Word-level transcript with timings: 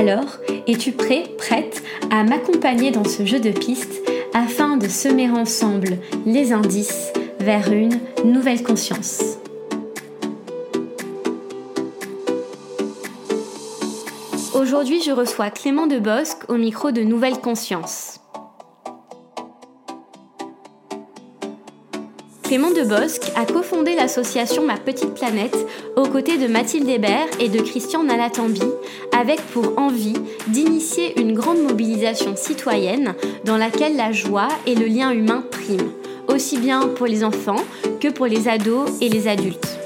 Alors, 0.00 0.38
es-tu 0.66 0.92
prêt, 0.92 1.24
prête 1.36 1.82
à 2.10 2.24
m'accompagner 2.24 2.90
dans 2.90 3.04
ce 3.04 3.26
jeu 3.26 3.38
de 3.38 3.50
pistes 3.50 4.00
afin 4.32 4.78
de 4.78 4.88
semer 4.88 5.28
ensemble 5.28 5.98
les 6.24 6.54
indices 6.54 7.12
vers 7.38 7.70
une 7.70 8.00
nouvelle 8.24 8.62
conscience? 8.62 9.20
Aujourd'hui, 14.54 15.02
je 15.02 15.10
reçois 15.10 15.50
Clément 15.50 15.86
Debosc 15.86 16.48
au 16.48 16.54
micro 16.54 16.92
de 16.92 17.02
Nouvelle 17.02 17.38
Conscience. 17.38 18.19
Clément 22.50 22.72
Debosc 22.72 23.30
a 23.36 23.44
cofondé 23.44 23.94
l'association 23.94 24.66
Ma 24.66 24.76
Petite 24.76 25.14
Planète 25.14 25.56
aux 25.94 26.08
côtés 26.08 26.36
de 26.36 26.48
Mathilde 26.48 26.88
Hébert 26.88 27.28
et 27.38 27.48
de 27.48 27.60
Christian 27.60 28.02
Nalatambi, 28.02 28.64
avec 29.16 29.40
pour 29.52 29.78
envie 29.78 30.16
d'initier 30.48 31.16
une 31.20 31.32
grande 31.32 31.62
mobilisation 31.62 32.34
citoyenne 32.34 33.14
dans 33.44 33.56
laquelle 33.56 33.94
la 33.94 34.10
joie 34.10 34.48
et 34.66 34.74
le 34.74 34.86
lien 34.86 35.12
humain 35.12 35.44
priment, 35.48 35.92
aussi 36.26 36.58
bien 36.58 36.88
pour 36.88 37.06
les 37.06 37.22
enfants 37.22 37.62
que 38.00 38.08
pour 38.08 38.26
les 38.26 38.48
ados 38.48 38.90
et 39.00 39.08
les 39.08 39.28
adultes. 39.28 39.79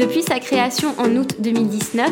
Depuis 0.00 0.22
sa 0.22 0.40
création 0.40 0.94
en 0.96 1.14
août 1.14 1.36
2019, 1.40 2.10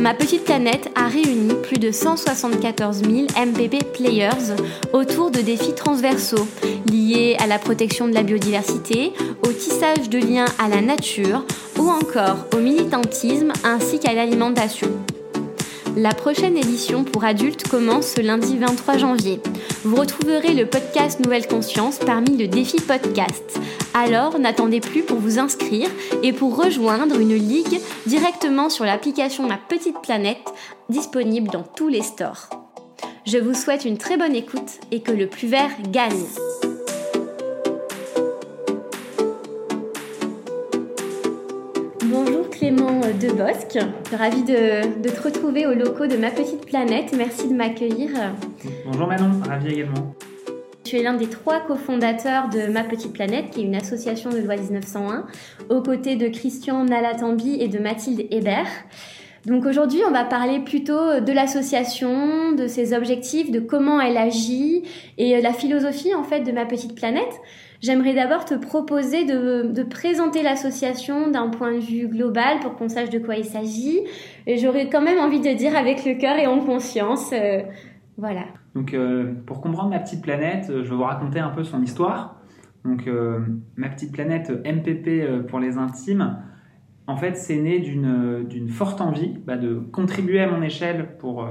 Ma 0.00 0.12
Petite 0.12 0.42
Planète 0.42 0.90
a 0.96 1.06
réuni 1.06 1.54
plus 1.62 1.78
de 1.78 1.92
174 1.92 3.04
000 3.04 3.12
MPP 3.36 3.92
Players 3.92 4.56
autour 4.92 5.30
de 5.30 5.40
défis 5.40 5.72
transversaux 5.76 6.48
liés 6.90 7.36
à 7.38 7.46
la 7.46 7.60
protection 7.60 8.08
de 8.08 8.14
la 8.14 8.24
biodiversité, 8.24 9.12
au 9.44 9.52
tissage 9.52 10.10
de 10.10 10.18
liens 10.18 10.46
à 10.58 10.68
la 10.68 10.80
nature 10.80 11.44
ou 11.78 11.88
encore 11.88 12.46
au 12.56 12.58
militantisme 12.58 13.52
ainsi 13.62 14.00
qu'à 14.00 14.14
l'alimentation. 14.14 14.90
La 15.96 16.14
prochaine 16.14 16.56
édition 16.56 17.04
pour 17.04 17.24
adultes 17.24 17.66
commence 17.68 18.06
ce 18.06 18.20
lundi 18.20 18.56
23 18.56 18.98
janvier. 18.98 19.40
Vous 19.84 19.96
retrouverez 19.96 20.54
le 20.54 20.66
podcast 20.66 21.20
Nouvelle 21.20 21.46
Conscience 21.46 21.98
parmi 21.98 22.36
le 22.36 22.46
défi 22.46 22.80
podcast. 22.80 23.58
Alors 23.94 24.38
n'attendez 24.38 24.80
plus 24.80 25.02
pour 25.02 25.18
vous 25.18 25.38
inscrire 25.38 25.88
et 26.22 26.32
pour 26.32 26.56
rejoindre 26.56 27.18
une 27.18 27.34
ligue 27.34 27.80
directement 28.06 28.70
sur 28.70 28.84
l'application 28.84 29.46
Ma 29.46 29.58
Petite 29.58 30.00
Planète 30.02 30.52
disponible 30.88 31.48
dans 31.50 31.64
tous 31.64 31.88
les 31.88 32.02
stores. 32.02 32.48
Je 33.26 33.38
vous 33.38 33.54
souhaite 33.54 33.84
une 33.84 33.98
très 33.98 34.16
bonne 34.16 34.36
écoute 34.36 34.80
et 34.90 35.02
que 35.02 35.12
le 35.12 35.26
plus 35.26 35.48
vert 35.48 35.70
gagne. 35.90 36.26
Clément 42.58 42.97
Ravi 43.08 44.42
de, 44.42 45.00
de 45.00 45.08
te 45.08 45.22
retrouver 45.22 45.66
au 45.66 45.72
locaux 45.72 46.06
de 46.06 46.18
Ma 46.18 46.30
Petite 46.30 46.66
Planète. 46.66 47.14
Merci 47.16 47.48
de 47.48 47.54
m'accueillir. 47.54 48.10
Bonjour 48.84 49.06
Manon, 49.06 49.30
ravi 49.48 49.72
également. 49.72 50.14
Tu 50.84 50.96
es 50.96 51.02
l'un 51.02 51.14
des 51.14 51.28
trois 51.28 51.60
cofondateurs 51.60 52.50
de 52.50 52.70
Ma 52.70 52.84
Petite 52.84 53.14
Planète, 53.14 53.46
qui 53.50 53.60
est 53.60 53.64
une 53.64 53.76
association 53.76 54.28
de 54.28 54.38
loi 54.38 54.56
1901, 54.56 55.24
aux 55.70 55.80
côtés 55.80 56.16
de 56.16 56.28
Christian 56.28 56.84
Nalatambi 56.84 57.56
et 57.58 57.68
de 57.68 57.78
Mathilde 57.78 58.26
Hébert. 58.30 58.68
Donc 59.46 59.64
aujourd'hui, 59.64 60.00
on 60.06 60.10
va 60.10 60.24
parler 60.24 60.58
plutôt 60.58 61.20
de 61.20 61.32
l'association, 61.32 62.52
de 62.52 62.66
ses 62.66 62.92
objectifs, 62.92 63.50
de 63.50 63.60
comment 63.60 64.02
elle 64.02 64.18
agit 64.18 64.82
et 65.16 65.40
la 65.40 65.54
philosophie 65.54 66.14
en 66.14 66.24
fait 66.24 66.40
de 66.40 66.52
Ma 66.52 66.66
Petite 66.66 66.94
Planète. 66.94 67.40
J'aimerais 67.80 68.14
d'abord 68.14 68.44
te 68.44 68.54
proposer 68.54 69.24
de, 69.24 69.82
présenter 69.84 70.42
l'association 70.42 71.30
d'un 71.30 71.48
point 71.48 71.72
de 71.72 71.78
vue 71.80 72.08
global 72.08 72.58
pour 72.60 72.74
qu'on 72.74 72.88
sache 72.88 73.10
de 73.10 73.20
quoi 73.20 73.36
il 73.36 73.44
s'agit. 73.44 74.00
Et 74.46 74.56
j'aurais 74.56 74.88
quand 74.88 75.00
même 75.00 75.18
envie 75.18 75.40
de 75.40 75.56
dire 75.56 75.76
avec 75.76 76.04
le 76.04 76.14
cœur 76.14 76.36
et 76.38 76.46
en 76.46 76.58
conscience. 76.58 77.30
Euh, 77.32 77.62
voilà. 78.16 78.46
Donc, 78.74 78.94
euh, 78.94 79.32
pour 79.46 79.60
comprendre 79.60 79.90
ma 79.90 80.00
petite 80.00 80.22
planète, 80.22 80.70
euh, 80.70 80.82
je 80.82 80.90
vais 80.90 80.96
vous 80.96 81.04
raconter 81.04 81.38
un 81.38 81.50
peu 81.50 81.62
son 81.62 81.80
histoire. 81.82 82.40
Donc, 82.84 83.10
ma 83.76 83.88
petite 83.88 84.12
planète 84.12 84.50
MPP 84.64 85.46
pour 85.48 85.58
les 85.58 85.76
intimes, 85.76 86.38
en 87.06 87.16
fait, 87.16 87.36
c'est 87.36 87.56
né 87.56 87.80
d'une 87.80 88.68
forte 88.68 89.00
envie 89.00 89.36
bah, 89.44 89.56
de 89.56 89.74
contribuer 89.74 90.40
à 90.40 90.50
mon 90.50 90.62
échelle 90.62 91.16
pour 91.18 91.46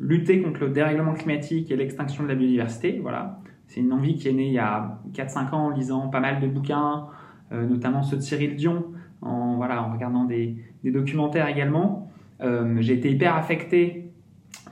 lutter 0.00 0.42
contre 0.42 0.60
le 0.60 0.70
dérèglement 0.70 1.14
climatique 1.14 1.70
et 1.70 1.76
l'extinction 1.76 2.24
de 2.24 2.28
la 2.28 2.34
biodiversité. 2.34 2.98
Voilà. 3.00 3.41
C'est 3.72 3.80
une 3.80 3.92
envie 3.94 4.16
qui 4.16 4.28
est 4.28 4.32
née 4.32 4.48
il 4.48 4.52
y 4.52 4.58
a 4.58 4.98
4-5 5.14 5.54
ans 5.54 5.66
en 5.68 5.70
lisant 5.70 6.08
pas 6.08 6.20
mal 6.20 6.40
de 6.40 6.46
bouquins, 6.46 7.06
euh, 7.52 7.66
notamment 7.66 8.02
ceux 8.02 8.18
de 8.18 8.20
Cyril 8.20 8.54
Dion, 8.54 8.84
en, 9.22 9.56
voilà, 9.56 9.82
en 9.82 9.94
regardant 9.94 10.24
des, 10.24 10.58
documentaires 10.84 11.48
également. 11.48 12.10
Euh, 12.42 12.76
j'ai 12.80 12.92
été 12.92 13.10
hyper 13.10 13.34
affecté 13.34 14.10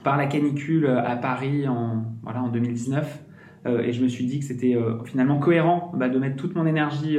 par 0.03 0.17
la 0.17 0.27
canicule 0.27 0.85
à 0.85 1.15
Paris 1.15 1.67
en, 1.67 2.03
voilà, 2.21 2.43
en 2.43 2.49
2019 2.49 3.23
euh, 3.65 3.81
et 3.81 3.91
je 3.91 4.03
me 4.03 4.07
suis 4.07 4.25
dit 4.25 4.37
que 4.37 4.45
c'était 4.45 4.77
finalement 5.05 5.39
cohérent 5.39 5.91
bah, 5.95 6.07
de 6.07 6.19
mettre 6.19 6.35
toute 6.35 6.53
mon 6.53 6.67
énergie 6.67 7.17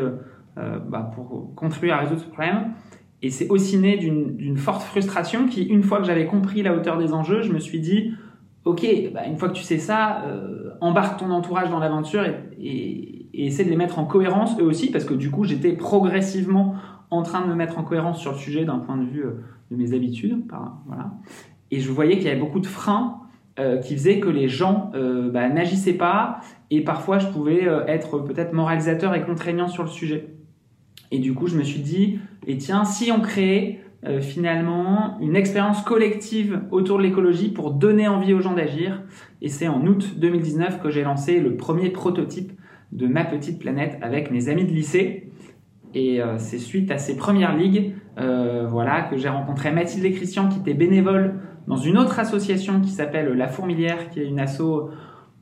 bah, 0.56 1.10
pour 1.16 1.52
contribuer 1.56 1.90
à 1.90 1.96
résoudre 1.98 2.20
ce 2.20 2.28
problème. 2.28 2.74
Et 3.22 3.30
c'est 3.30 3.48
aussi 3.48 3.76
né 3.76 3.96
d'une 3.96 4.56
forte 4.56 4.82
frustration 4.82 5.48
qui, 5.48 5.64
une 5.64 5.82
fois 5.82 5.98
que 5.98 6.04
j'avais 6.04 6.26
compris 6.26 6.62
la 6.62 6.76
hauteur 6.76 6.96
des 6.96 7.12
enjeux, 7.12 7.42
je 7.42 7.52
me 7.52 7.58
suis 7.58 7.80
dit, 7.80 8.12
ok, 8.64 8.86
bah, 9.12 9.26
une 9.26 9.36
fois 9.36 9.48
que 9.48 9.54
tu 9.54 9.62
sais 9.62 9.78
ça, 9.78 10.22
euh, 10.26 10.70
embarque 10.80 11.18
ton 11.18 11.30
entourage 11.30 11.70
dans 11.70 11.78
l'aventure 11.78 12.24
et, 12.58 13.18
essaie 13.34 13.64
de 13.64 13.70
les 13.70 13.76
mettre 13.76 13.98
en 13.98 14.04
cohérence 14.04 14.58
eux 14.60 14.64
aussi, 14.64 14.90
parce 14.90 15.04
que 15.04 15.14
du 15.14 15.30
coup, 15.30 15.44
j'étais 15.44 15.72
progressivement 15.72 16.74
en 17.10 17.22
train 17.22 17.40
de 17.42 17.46
me 17.46 17.54
mettre 17.54 17.78
en 17.78 17.82
cohérence 17.82 18.20
sur 18.20 18.32
le 18.32 18.38
sujet 18.38 18.64
d'un 18.64 18.78
point 18.78 18.96
de 18.96 19.04
vue 19.04 19.24
euh, 19.24 19.42
de 19.70 19.76
mes 19.76 19.94
habitudes. 19.94 20.44
voilà. 20.86 21.12
Et 21.70 21.80
je 21.80 21.90
voyais 21.90 22.16
qu'il 22.16 22.26
y 22.26 22.30
avait 22.30 22.38
beaucoup 22.38 22.60
de 22.60 22.66
freins 22.66 23.20
euh, 23.58 23.78
qui 23.78 23.94
faisaient 23.94 24.20
que 24.20 24.28
les 24.28 24.48
gens 24.48 24.92
bah, 25.32 25.48
n'agissaient 25.48 25.94
pas, 25.94 26.40
et 26.70 26.82
parfois 26.82 27.18
je 27.18 27.28
pouvais 27.28 27.66
être 27.88 28.18
peut-être 28.18 28.52
moralisateur 28.52 29.14
et 29.14 29.22
contraignant 29.22 29.68
sur 29.68 29.82
le 29.82 29.88
sujet. 29.88 30.28
Et 31.10 31.18
du 31.18 31.34
coup, 31.34 31.46
je 31.46 31.56
me 31.56 31.62
suis 31.62 31.80
dit, 31.80 32.18
et 32.46 32.58
tiens, 32.58 32.84
si 32.84 33.10
on 33.10 33.20
créait 33.20 33.81
euh, 34.04 34.20
finalement 34.20 35.16
une 35.20 35.36
expérience 35.36 35.82
collective 35.82 36.62
autour 36.72 36.98
de 36.98 37.04
l'écologie 37.04 37.50
pour 37.50 37.70
donner 37.70 38.08
envie 38.08 38.34
aux 38.34 38.40
gens 38.40 38.54
d'agir. 38.54 39.02
Et 39.40 39.48
c'est 39.48 39.68
en 39.68 39.86
août 39.86 40.14
2019 40.18 40.80
que 40.80 40.90
j'ai 40.90 41.02
lancé 41.02 41.38
le 41.38 41.56
premier 41.56 41.88
prototype 41.90 42.52
de 42.90 43.06
ma 43.06 43.24
petite 43.24 43.60
planète 43.60 43.98
avec 44.02 44.32
mes 44.32 44.48
amis 44.48 44.64
de 44.64 44.72
lycée. 44.72 45.30
Et 45.94 46.20
euh, 46.20 46.36
c'est 46.38 46.58
suite 46.58 46.90
à 46.90 46.98
ces 46.98 47.16
premières 47.16 47.56
ligues 47.56 47.94
euh, 48.18 48.66
voilà, 48.68 49.02
que 49.02 49.16
j'ai 49.16 49.28
rencontré 49.28 49.70
Mathilde 49.70 50.04
et 50.04 50.12
Christian 50.12 50.48
qui 50.48 50.58
étaient 50.58 50.74
bénévoles 50.74 51.34
dans 51.68 51.76
une 51.76 51.96
autre 51.96 52.18
association 52.18 52.80
qui 52.80 52.90
s'appelle 52.90 53.32
La 53.34 53.46
Fourmilière, 53.46 54.10
qui 54.10 54.18
est 54.18 54.26
une 54.26 54.40
asso 54.40 54.90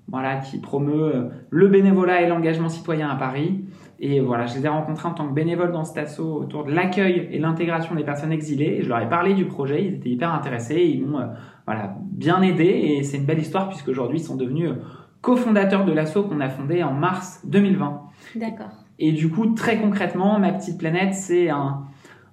voilà, 0.08 0.36
qui 0.36 0.58
promeut 0.58 1.30
le 1.48 1.68
bénévolat 1.68 2.22
et 2.22 2.28
l'engagement 2.28 2.68
citoyen 2.68 3.08
à 3.08 3.14
Paris. 3.14 3.64
Et 4.02 4.18
voilà, 4.20 4.46
je 4.46 4.56
les 4.56 4.64
ai 4.64 4.68
rencontrés 4.68 5.08
en 5.08 5.12
tant 5.12 5.28
que 5.28 5.34
bénévoles 5.34 5.72
dans 5.72 5.84
cet 5.84 5.98
assaut 5.98 6.40
autour 6.40 6.64
de 6.64 6.72
l'accueil 6.72 7.28
et 7.30 7.38
l'intégration 7.38 7.94
des 7.94 8.02
personnes 8.02 8.32
exilées. 8.32 8.78
Et 8.78 8.82
je 8.82 8.88
leur 8.88 8.98
ai 8.98 9.08
parlé 9.08 9.34
du 9.34 9.44
projet, 9.44 9.84
ils 9.84 9.94
étaient 9.96 10.08
hyper 10.08 10.32
intéressés, 10.32 10.82
ils 10.82 11.06
m'ont 11.06 11.20
euh, 11.20 11.26
voilà, 11.66 11.94
bien 12.10 12.40
aidé. 12.40 12.64
Et 12.64 13.02
c'est 13.02 13.18
une 13.18 13.26
belle 13.26 13.40
histoire 13.40 13.68
puisque 13.68 13.88
aujourd'hui 13.88 14.18
ils 14.18 14.24
sont 14.24 14.36
devenus 14.36 14.70
euh, 14.70 14.76
cofondateurs 15.20 15.84
de 15.84 15.92
l'assaut 15.92 16.22
qu'on 16.22 16.40
a 16.40 16.48
fondé 16.48 16.82
en 16.82 16.94
mars 16.94 17.42
2020. 17.44 18.02
D'accord. 18.36 18.70
Et 18.98 19.12
du 19.12 19.28
coup, 19.28 19.48
très 19.48 19.78
concrètement, 19.78 20.38
ma 20.38 20.52
petite 20.52 20.78
planète, 20.78 21.12
c'est 21.12 21.50
un, 21.50 21.82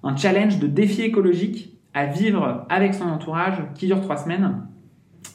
un 0.02 0.16
challenge 0.16 0.58
de 0.58 0.66
défi 0.66 1.02
écologique 1.02 1.78
à 1.92 2.06
vivre 2.06 2.64
avec 2.70 2.94
son 2.94 3.04
entourage 3.04 3.62
qui 3.74 3.86
dure 3.86 4.00
trois 4.00 4.16
semaines. 4.16 4.66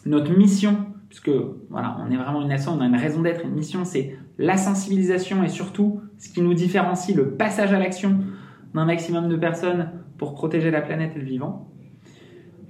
Notre 0.08 0.36
mission, 0.36 0.78
puisque 1.10 1.32
voilà, 1.70 1.98
on 2.00 2.10
est 2.12 2.18
vraiment 2.18 2.42
une 2.42 2.48
nation, 2.48 2.74
on 2.74 2.82
a 2.82 2.86
une 2.86 2.96
raison 2.96 3.22
d'être, 3.22 3.46
une 3.46 3.54
mission, 3.54 3.86
c'est 3.86 4.18
la 4.38 4.58
sensibilisation 4.58 5.44
et 5.44 5.50
surtout 5.50 6.02
ce 6.18 6.30
qui 6.30 6.42
nous 6.42 6.54
différencie, 6.54 7.16
le 7.16 7.32
passage 7.32 7.74
à 7.74 7.80
l'action 7.80 8.20
d'un 8.74 8.86
maximum 8.86 9.30
de 9.30 9.36
personnes 9.36 9.92
pour 10.18 10.34
protéger 10.34 10.72
la 10.72 10.82
planète 10.82 11.14
et 11.16 11.20
le 11.20 11.26
vivant. 11.26 11.70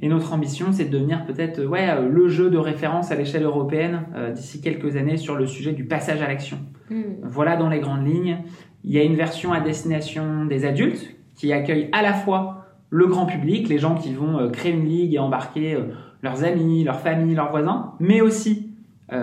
Et 0.04 0.10
notre 0.10 0.34
ambition, 0.34 0.74
c'est 0.74 0.84
de 0.86 0.90
devenir 0.90 1.26
peut-être 1.26 1.64
ouais, 1.64 1.90
euh, 1.90 2.10
le 2.10 2.28
jeu 2.28 2.50
de 2.50 2.58
référence 2.58 3.12
à 3.12 3.16
l'échelle 3.16 3.44
européenne 3.44 4.02
euh, 4.16 4.34
d'ici 4.34 4.60
quelques 4.60 4.98
années 4.98 5.16
sur 5.16 5.36
le 5.36 5.46
sujet 5.48 5.72
du 5.72 5.86
passage 5.86 6.22
à 6.22 6.28
l'action. 6.28 6.58
Hmm. 6.90 7.04
Voilà 7.24 7.56
dans 7.56 7.70
les 7.70 7.80
grandes 7.80 8.06
lignes. 8.06 8.40
Il 8.84 8.92
y 8.92 9.00
a 9.00 9.04
une 9.04 9.16
version 9.16 9.54
à 9.54 9.62
destination 9.62 10.44
des 10.44 10.66
adultes 10.66 11.16
qui 11.36 11.54
accueille 11.54 11.88
à 11.94 12.02
la 12.02 12.14
fois 12.14 12.66
le 12.90 13.08
grand 13.08 13.26
public, 13.26 13.70
les 13.70 13.78
gens 13.78 13.96
qui 13.96 14.14
vont 14.14 14.40
euh, 14.40 14.50
créer 14.50 14.74
une 14.74 14.86
ligue 14.86 15.14
et 15.14 15.20
embarquer 15.20 15.78
leurs 16.22 16.44
amis, 16.44 16.84
leurs 16.84 17.00
familles, 17.00 17.36
leurs 17.36 17.52
voisins, 17.52 17.94
mais 18.02 18.20
aussi 18.20 18.72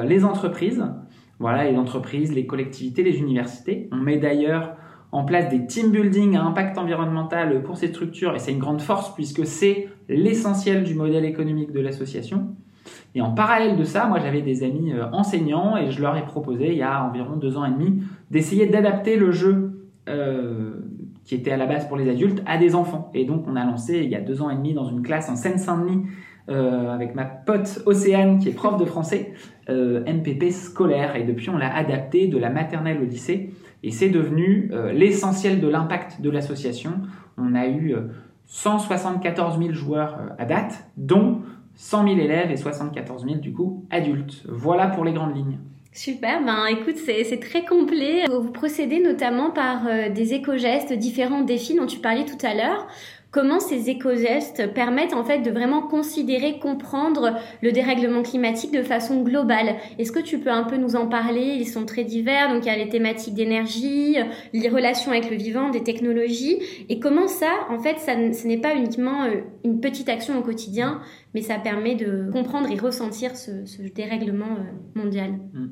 les 0.05 0.25
entreprises, 0.25 0.85
voilà, 1.41 1.69
les 1.69 1.77
entreprises, 1.77 2.33
les 2.33 2.47
collectivités, 2.47 3.03
les 3.03 3.19
universités. 3.19 3.89
On 3.91 3.97
met 3.97 4.19
d'ailleurs 4.19 4.77
en 5.11 5.25
place 5.25 5.49
des 5.49 5.67
team 5.67 5.91
building 5.91 6.37
à 6.37 6.43
impact 6.43 6.79
environnemental 6.79 7.63
pour 7.63 7.77
ces 7.77 7.89
structures 7.89 8.35
et 8.37 8.39
c'est 8.39 8.53
une 8.53 8.59
grande 8.59 8.81
force 8.81 9.13
puisque 9.15 9.45
c'est 9.45 9.89
l'essentiel 10.09 10.85
du 10.85 10.95
modèle 10.95 11.25
économique 11.25 11.73
de 11.73 11.81
l'association. 11.81 12.55
Et 13.15 13.23
en 13.23 13.33
parallèle 13.33 13.77
de 13.77 13.85
ça, 13.85 14.07
moi 14.07 14.21
j'avais 14.21 14.43
des 14.43 14.63
amis 14.63 14.93
euh, 14.93 15.07
enseignants 15.13 15.77
et 15.77 15.91
je 15.91 16.01
leur 16.01 16.17
ai 16.17 16.25
proposé 16.25 16.69
il 16.69 16.79
y 16.79 16.83
a 16.83 17.05
environ 17.05 17.37
deux 17.37 17.57
ans 17.57 17.65
et 17.65 17.71
demi 17.71 18.03
d'essayer 18.31 18.67
d'adapter 18.67 19.17
le 19.17 19.33
jeu 19.33 19.89
euh, 20.09 20.75
qui 21.25 21.35
était 21.35 21.51
à 21.51 21.57
la 21.57 21.67
base 21.67 21.89
pour 21.89 21.97
les 21.97 22.09
adultes 22.09 22.43
à 22.47 22.59
des 22.59 22.75
enfants. 22.75 23.11
Et 23.15 23.25
donc 23.25 23.45
on 23.49 23.57
a 23.57 23.65
lancé 23.65 24.01
il 24.05 24.11
y 24.11 24.15
a 24.15 24.21
deux 24.21 24.43
ans 24.43 24.51
et 24.51 24.57
demi 24.57 24.75
dans 24.75 24.85
une 24.85 25.03
classe 25.03 25.29
en 25.29 25.37
Seine-Saint-Denis 25.37 26.05
euh, 26.51 26.93
avec 26.93 27.15
ma 27.15 27.25
pote 27.25 27.83
Océane 27.87 28.39
qui 28.39 28.49
est 28.49 28.53
prof 28.53 28.77
de 28.77 28.85
français, 28.85 29.33
MPP 29.69 30.51
scolaire. 30.51 31.15
Et 31.15 31.23
depuis 31.23 31.49
on 31.51 31.57
l'a 31.57 31.75
adapté 31.75 32.27
de 32.27 32.39
la 32.39 32.51
maternelle 32.51 32.99
au 33.01 33.05
lycée. 33.05 33.51
Et 33.83 33.93
c'est 33.93 34.11
devenu 34.11 34.71
l'essentiel 34.93 35.61
de 35.61 35.69
l'impact 35.69 36.21
de 36.21 36.29
l'association. 36.29 36.93
On 37.39 37.55
a 37.55 37.67
eu 37.69 37.95
174 38.47 39.59
000 39.59 39.73
joueurs 39.73 40.19
à 40.39 40.45
date, 40.45 40.85
dont 40.97 41.41
100 41.77 42.09
000 42.09 42.19
élèves 42.19 42.51
et 42.51 42.57
74 42.57 43.25
000 43.25 43.37
du 43.37 43.53
coup 43.53 43.87
adultes. 43.91 44.43
Voilà 44.49 44.89
pour 44.89 45.05
les 45.05 45.13
grandes 45.13 45.35
lignes. 45.35 45.59
Super, 45.93 46.45
ben 46.45 46.67
écoute, 46.67 46.97
c'est 46.97 47.41
très 47.41 47.65
complet. 47.65 48.25
Vous 48.31 48.53
procédez 48.53 49.01
notamment 49.01 49.51
par 49.51 49.89
euh, 49.89 50.09
des 50.09 50.35
éco-gestes, 50.35 50.93
différents 50.93 51.43
défis 51.43 51.75
dont 51.75 51.87
tu 51.87 51.99
parlais 51.99 52.25
tout 52.25 52.47
à 52.47 52.55
l'heure. 52.55 52.87
Comment 53.31 53.61
ces 53.61 53.91
éco-gestes 53.91 54.75
permettent 54.75 55.15
en 55.15 55.23
fait 55.23 55.39
de 55.39 55.53
vraiment 55.53 55.83
considérer, 55.83 56.59
comprendre 56.59 57.37
le 57.63 57.71
dérèglement 57.71 58.23
climatique 58.23 58.73
de 58.73 58.83
façon 58.83 59.23
globale? 59.23 59.77
Est-ce 59.99 60.11
que 60.11 60.19
tu 60.19 60.39
peux 60.39 60.51
un 60.51 60.65
peu 60.65 60.77
nous 60.77 60.97
en 60.97 61.07
parler? 61.07 61.57
Ils 61.61 61.69
sont 61.69 61.87
très 61.87 62.03
divers, 62.03 62.53
donc 62.53 62.65
il 62.65 62.67
y 62.67 62.71
a 62.71 62.77
les 62.77 62.89
thématiques 62.89 63.35
d'énergie, 63.35 64.17
les 64.53 64.69
relations 64.69 65.13
avec 65.13 65.31
le 65.31 65.37
vivant, 65.37 65.71
des 65.71 65.85
technologies, 65.85 66.59
et 66.89 66.99
comment 66.99 67.29
ça, 67.29 67.53
en 67.69 67.79
fait, 67.79 67.99
ça, 67.99 68.15
ce 68.33 68.49
n'est 68.49 68.61
pas 68.61 68.75
uniquement 68.75 69.23
euh, 69.23 69.43
une 69.65 69.81
petite 69.81 70.09
action 70.09 70.37
au 70.37 70.43
quotidien, 70.43 71.01
mais 71.33 71.43
ça 71.43 71.57
permet 71.59 71.95
de 71.95 72.29
comprendre 72.33 72.69
et 72.69 72.77
ressentir 72.77 73.37
ce, 73.37 73.53
dérèglement 73.95 74.57
euh, 74.59 75.01
mondial? 75.01 75.39
Mmh. 75.53 75.67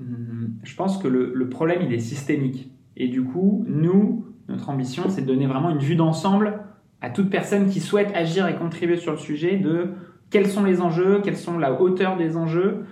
Mmh. 0.00 0.46
Je 0.62 0.74
pense 0.74 0.96
que 0.96 1.08
le, 1.08 1.34
le 1.34 1.48
problème, 1.50 1.82
il 1.82 1.92
est 1.92 1.98
systémique. 1.98 2.70
Et 2.96 3.08
du 3.08 3.24
coup, 3.24 3.62
nous, 3.68 4.24
notre 4.48 4.68
ambition, 4.70 5.04
c'est 5.08 5.22
de 5.22 5.26
donner 5.26 5.46
vraiment 5.46 5.70
une 5.70 5.78
vue 5.78 5.96
d'ensemble 5.96 6.60
à 7.00 7.10
toute 7.10 7.30
personne 7.30 7.68
qui 7.68 7.80
souhaite 7.80 8.10
agir 8.14 8.46
et 8.48 8.54
contribuer 8.56 8.96
sur 8.96 9.12
le 9.12 9.18
sujet 9.18 9.56
de 9.56 9.90
quels 10.30 10.46
sont 10.46 10.64
les 10.64 10.80
enjeux, 10.80 11.20
quelles 11.22 11.36
sont 11.36 11.58
la 11.58 11.80
hauteur 11.80 12.16
des 12.16 12.36
enjeux. 12.36 12.84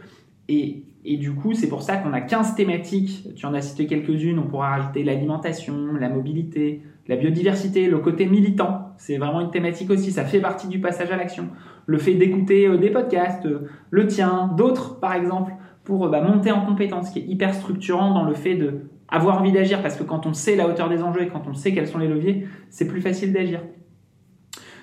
Et, 0.48 0.84
et 1.04 1.16
du 1.16 1.32
coup, 1.32 1.54
c'est 1.54 1.68
pour 1.68 1.82
ça 1.82 1.96
qu'on 1.96 2.12
a 2.12 2.20
15 2.20 2.54
thématiques. 2.54 3.28
Tu 3.34 3.46
en 3.46 3.54
as 3.54 3.62
cité 3.62 3.86
quelques-unes. 3.86 4.38
On 4.38 4.46
pourra 4.46 4.70
rajouter 4.70 5.04
l'alimentation, 5.04 5.94
la 5.98 6.08
mobilité, 6.08 6.82
la 7.08 7.16
biodiversité, 7.16 7.88
le 7.88 7.98
côté 7.98 8.26
militant. 8.26 8.92
C'est 8.98 9.18
vraiment 9.18 9.40
une 9.40 9.50
thématique 9.50 9.90
aussi. 9.90 10.12
Ça 10.12 10.24
fait 10.24 10.40
partie 10.40 10.68
du 10.68 10.80
passage 10.80 11.10
à 11.10 11.16
l'action. 11.16 11.48
Le 11.86 11.98
fait 11.98 12.14
d'écouter 12.14 12.66
euh, 12.66 12.78
des 12.78 12.90
podcasts, 12.90 13.46
euh, 13.46 13.68
le 13.90 14.06
tien, 14.06 14.50
d'autres 14.56 15.00
par 15.00 15.14
exemple, 15.14 15.52
pour 15.84 16.08
bah, 16.08 16.22
monter 16.22 16.50
en 16.50 16.64
compétence, 16.64 17.10
qui 17.10 17.18
est 17.18 17.26
hyper 17.26 17.54
structurant 17.54 18.14
dans 18.14 18.24
le 18.24 18.34
fait 18.34 18.54
de 18.54 18.86
avoir 19.08 19.40
envie 19.40 19.52
d'agir 19.52 19.82
parce 19.82 19.96
que 19.96 20.02
quand 20.02 20.26
on 20.26 20.32
sait 20.32 20.56
la 20.56 20.66
hauteur 20.66 20.88
des 20.88 21.02
enjeux 21.02 21.22
et 21.22 21.28
quand 21.28 21.44
on 21.48 21.54
sait 21.54 21.72
quels 21.72 21.86
sont 21.86 21.98
les 21.98 22.08
leviers, 22.08 22.46
c'est 22.70 22.86
plus 22.86 23.00
facile 23.00 23.32
d'agir. 23.32 23.60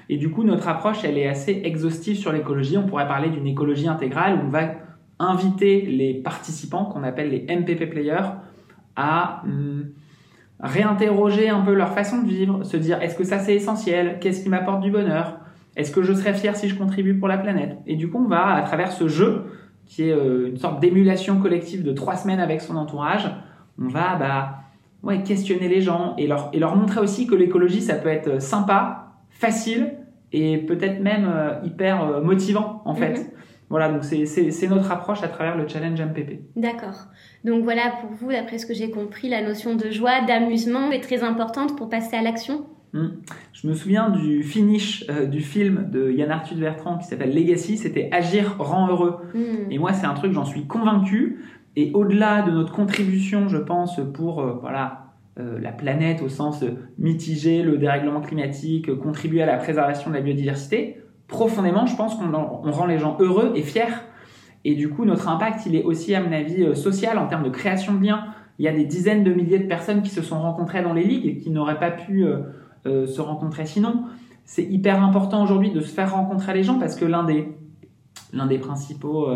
Et 0.10 0.18
du 0.18 0.30
coup, 0.30 0.44
notre 0.44 0.68
approche, 0.68 1.04
elle 1.04 1.18
est 1.18 1.28
assez 1.28 1.62
exhaustive 1.64 2.18
sur 2.18 2.32
l'écologie. 2.34 2.78
On 2.78 2.86
pourrait 2.86 3.08
parler 3.08 3.30
d'une 3.30 3.48
écologie 3.48 3.88
intégrale 3.88 4.36
où 4.36 4.48
on 4.48 4.50
va 4.50 4.74
inviter 5.20 5.82
les 5.82 6.16
participants, 6.16 6.86
qu'on 6.86 7.04
appelle 7.04 7.30
les 7.30 7.56
MPP 7.56 7.90
players, 7.90 8.30
à 8.96 9.42
hum, 9.46 9.92
réinterroger 10.60 11.50
un 11.50 11.62
peu 11.62 11.74
leur 11.74 11.94
façon 11.94 12.22
de 12.22 12.28
vivre, 12.28 12.64
se 12.64 12.78
dire 12.78 13.02
est-ce 13.02 13.16
que 13.16 13.24
ça 13.24 13.40
c'est 13.40 13.56
essentiel? 13.56 14.18
Qu'est-ce 14.20 14.44
qui 14.44 14.50
m'apporte 14.50 14.82
du 14.82 14.92
bonheur? 14.92 15.38
Est-ce 15.76 15.92
que 15.92 16.02
je 16.02 16.14
serais 16.14 16.34
fier 16.34 16.56
si 16.56 16.68
je 16.68 16.76
contribue 16.76 17.18
pour 17.18 17.28
la 17.28 17.38
planète? 17.38 17.78
Et 17.88 17.96
du 17.96 18.10
coup, 18.10 18.22
on 18.24 18.28
va, 18.28 18.48
à 18.48 18.62
travers 18.64 18.92
ce 18.92 19.08
jeu, 19.08 19.46
qui 19.86 20.10
est 20.10 20.12
euh, 20.12 20.50
une 20.50 20.58
sorte 20.58 20.80
d'émulation 20.80 21.40
collective 21.40 21.84
de 21.84 21.94
trois 21.94 22.16
semaines 22.16 22.40
avec 22.40 22.62
son 22.62 22.76
entourage, 22.76 23.30
on 23.80 23.88
va 23.88 24.16
bah, 24.16 24.62
ouais, 25.04 25.24
questionner 25.24 25.68
les 25.68 25.82
gens 25.82 26.16
et 26.18 26.28
leur, 26.28 26.50
et 26.54 26.60
leur 26.60 26.76
montrer 26.76 27.00
aussi 27.00 27.28
que 27.28 27.36
l'écologie, 27.36 27.82
ça 27.82 27.96
peut 27.96 28.10
être 28.10 28.42
sympa, 28.42 29.14
facile 29.30 29.94
et 30.32 30.58
peut-être 30.58 31.02
même 31.02 31.30
euh, 31.30 31.54
hyper 31.64 32.04
euh, 32.04 32.22
motivant 32.22 32.82
en 32.86 32.96
fait. 32.96 33.20
Mhm. 33.20 33.26
Voilà, 33.70 33.90
donc 33.90 34.04
c'est 34.04 34.68
notre 34.68 34.92
approche 34.92 35.24
à 35.24 35.30
travers 35.30 35.56
le 35.56 35.66
challenge 35.66 36.02
MPP. 36.02 36.42
D'accord. 36.58 37.06
Donc 37.46 37.64
voilà, 37.64 37.84
pour 38.02 38.10
vous, 38.12 38.30
d'après 38.30 38.58
ce 38.58 38.66
que 38.66 38.74
j'ai 38.74 38.92
compris, 38.92 39.30
la 39.30 39.42
notion 39.42 39.76
de 39.76 39.90
joie, 39.90 40.20
d'amusement 40.28 40.92
est 40.92 41.00
très 41.00 41.24
importante 41.24 41.78
pour 41.78 41.88
passer 41.88 42.18
à 42.18 42.22
l'action 42.22 42.66
hmm. 42.92 43.08
Je 43.54 43.68
me 43.70 43.74
souviens 43.74 44.10
du 44.10 44.44
finish 44.44 45.06
euh, 45.10 45.26
du 45.26 45.40
film 45.40 45.90
de 45.90 46.12
Yann 46.12 46.32
Arthus 46.32 46.56
Bertrand 46.56 46.98
qui 46.98 47.08
s'appelle 47.08 47.34
Legacy, 47.34 47.78
c'était 47.78 48.10
Agir 48.12 48.58
rend 48.60 48.90
heureux. 48.90 49.20
Hmm. 49.34 49.72
Et 49.72 49.80
moi, 49.80 49.94
c'est 49.94 50.06
un 50.06 50.16
truc, 50.16 50.34
j'en 50.34 50.44
suis 50.46 50.68
convaincu. 50.68 51.40
Et 51.76 51.92
au-delà 51.94 52.42
de 52.42 52.52
notre 52.52 52.74
contribution, 52.74 53.48
je 53.48 53.58
pense, 53.58 54.00
pour 54.14 54.42
euh, 54.42 54.58
voilà, 54.60 55.06
euh, 55.40 55.60
la 55.60 55.72
planète 55.72 56.22
au 56.22 56.28
sens 56.30 56.64
mitiger 56.98 57.64
le 57.64 57.78
dérèglement 57.78 58.22
climatique, 58.22 58.94
contribuer 59.00 59.42
à 59.42 59.46
la 59.46 59.58
préservation 59.58 60.10
de 60.10 60.16
la 60.16 60.22
biodiversité, 60.22 61.02
profondément, 61.28 61.86
je 61.86 61.96
pense 61.96 62.16
qu'on 62.16 62.72
rend 62.72 62.86
les 62.86 63.00
gens 63.00 63.16
heureux 63.20 63.54
et 63.56 63.62
fiers. 63.62 63.96
Et 64.66 64.76
du 64.76 64.90
coup, 64.90 65.06
notre 65.06 65.30
impact, 65.30 65.66
il 65.66 65.76
est 65.76 65.84
aussi, 65.84 66.14
à 66.14 66.22
mon 66.22 66.32
avis, 66.34 66.64
euh, 66.64 66.76
social 66.76 67.18
en 67.18 67.28
termes 67.28 67.44
de 67.44 67.50
création 67.50 67.94
de 67.94 68.04
liens. 68.04 68.26
Il 68.60 68.66
y 68.66 68.68
a 68.68 68.74
des 68.74 68.86
dizaines 68.86 69.24
de 69.24 69.34
milliers 69.34 69.60
de 69.60 69.68
personnes 69.68 70.02
qui 70.02 70.10
se 70.10 70.22
sont 70.22 70.40
rencontrées 70.40 70.84
dans 70.84 70.94
les 70.94 71.04
ligues 71.04 71.26
et 71.26 71.38
qui 71.38 71.50
n'auraient 71.50 71.80
pas 71.80 71.90
pu 71.90 72.26
se 72.86 73.20
rencontrer 73.20 73.66
sinon. 73.66 74.04
C'est 74.46 74.64
hyper 74.64 75.02
important 75.04 75.42
aujourd'hui 75.42 75.72
de 75.72 75.80
se 75.80 75.92
faire 75.92 76.14
rencontrer 76.14 76.54
les 76.54 76.62
gens 76.62 76.78
parce 76.78 76.96
que 76.96 77.06
l'un 77.06 77.24
des, 77.24 77.48
l'un 78.34 78.46
des 78.46 78.60
principaux 78.60 79.28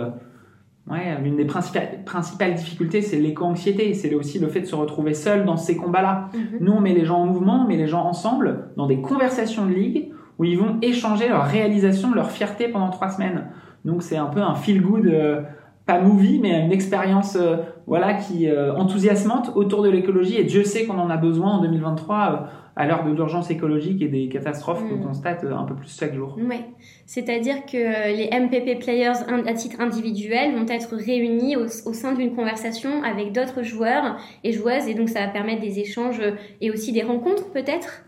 Ouais, 0.90 1.18
l'une 1.24 1.36
des 1.36 1.46
principales, 1.46 2.04
principales 2.06 2.54
difficultés, 2.54 3.02
c'est 3.02 3.18
l'éco-anxiété. 3.18 3.94
C'est 3.96 4.14
aussi 4.14 4.38
le 4.38 4.48
fait 4.48 4.62
de 4.62 4.66
se 4.66 4.76
retrouver 4.76 5.16
seul 5.16 5.44
dans 5.44 5.58
ces 5.58 5.76
combats-là. 5.78 6.30
Mhm. 6.34 6.58
Nous, 6.62 6.72
on 6.72 6.80
met 6.80 6.94
les 6.94 7.06
gens 7.06 7.22
en 7.22 7.26
mouvement, 7.26 7.64
on 7.64 7.68
met 7.68 7.78
les 7.78 7.88
gens 7.88 8.04
ensemble 8.04 8.70
dans 8.78 8.86
des 8.86 9.02
conversations 9.02 9.66
de 9.66 9.74
ligue 9.74 10.12
où 10.38 10.44
ils 10.44 10.58
vont 10.58 10.78
échanger 10.82 11.28
leur 11.28 11.46
réalisation, 11.46 12.14
leur 12.14 12.30
fierté 12.30 12.68
pendant 12.68 12.90
trois 12.90 13.10
semaines. 13.10 13.48
Donc, 13.84 14.04
c'est 14.04 14.18
un 14.18 14.28
peu 14.28 14.42
un 14.42 14.54
feel-good, 14.54 15.08
euh, 15.08 15.42
pas 15.88 16.00
movie, 16.00 16.40
mais 16.40 16.66
une 16.66 16.72
expérience 16.72 17.36
euh, 17.36 17.58
voilà, 17.88 18.14
qui 18.14 18.48
euh, 18.48 18.76
enthousiasmante 18.76 19.54
autour 19.56 19.82
de 19.82 19.90
l'écologie. 19.90 20.38
Et 20.38 20.44
Dieu 20.44 20.64
sait 20.64 20.86
qu'on 20.86 21.00
en 21.00 21.10
a 21.10 21.18
besoin 21.18 21.54
en 21.54 21.62
2023 21.62 22.48
à 22.76 22.86
l'heure 22.86 23.06
de 23.06 23.12
l'urgence 23.12 23.50
écologique 23.50 24.02
et 24.02 24.08
des 24.08 24.28
catastrophes 24.28 24.82
qu'on 24.88 24.98
mm. 24.98 25.06
constate 25.08 25.44
euh, 25.44 25.56
un 25.56 25.64
peu 25.64 25.76
plus 25.76 25.96
chaque 25.98 26.14
jour. 26.14 26.38
Oui, 26.38 26.58
c'est-à-dire 27.06 27.66
que 27.66 27.78
euh, 27.78 28.16
les 28.16 28.30
MPP 28.38 28.80
players 28.80 29.24
à 29.48 29.54
titre 29.54 29.80
individuel 29.80 30.56
vont 30.56 30.68
être 30.68 30.96
réunis 30.96 31.56
au, 31.56 31.68
sein 31.68 32.14
d'une 32.14 32.36
conversation 32.36 33.04
avec 33.04 33.32
d'autres 33.32 33.64
joueurs 33.64 34.18
et 34.44 34.52
joueuses 34.52 34.88
et 34.88 34.94
donc 34.94 35.10
ça 35.10 35.22
va 35.22 35.28
permettre 35.28 35.62
des 35.62 35.80
échanges 35.80 36.22
et 36.60 36.72
aussi 36.72 36.92
des 36.92 37.04
rencontres 37.04 37.50
peut-être? 37.52 38.04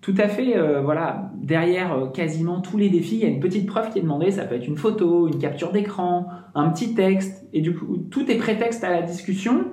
Tout 0.00 0.14
à 0.16 0.28
fait, 0.28 0.56
euh, 0.56 0.80
voilà, 0.80 1.30
derrière 1.34 2.10
quasiment 2.14 2.60
tous 2.60 2.78
les 2.78 2.88
défis, 2.88 3.16
il 3.16 3.20
y 3.20 3.24
a 3.24 3.28
une 3.28 3.40
petite 3.40 3.66
preuve 3.66 3.90
qui 3.92 3.98
est 3.98 4.02
demandée, 4.02 4.30
ça 4.30 4.44
peut 4.44 4.54
être 4.54 4.66
une 4.66 4.78
photo, 4.78 5.28
une 5.28 5.38
capture 5.38 5.70
d'écran, 5.70 6.28
un 6.54 6.70
petit 6.70 6.94
texte, 6.94 7.46
et 7.52 7.60
du 7.60 7.74
coup, 7.74 7.98
tout 8.10 8.30
est 8.30 8.36
prétexte 8.36 8.82
à 8.84 8.90
la 8.90 9.02
discussion, 9.02 9.66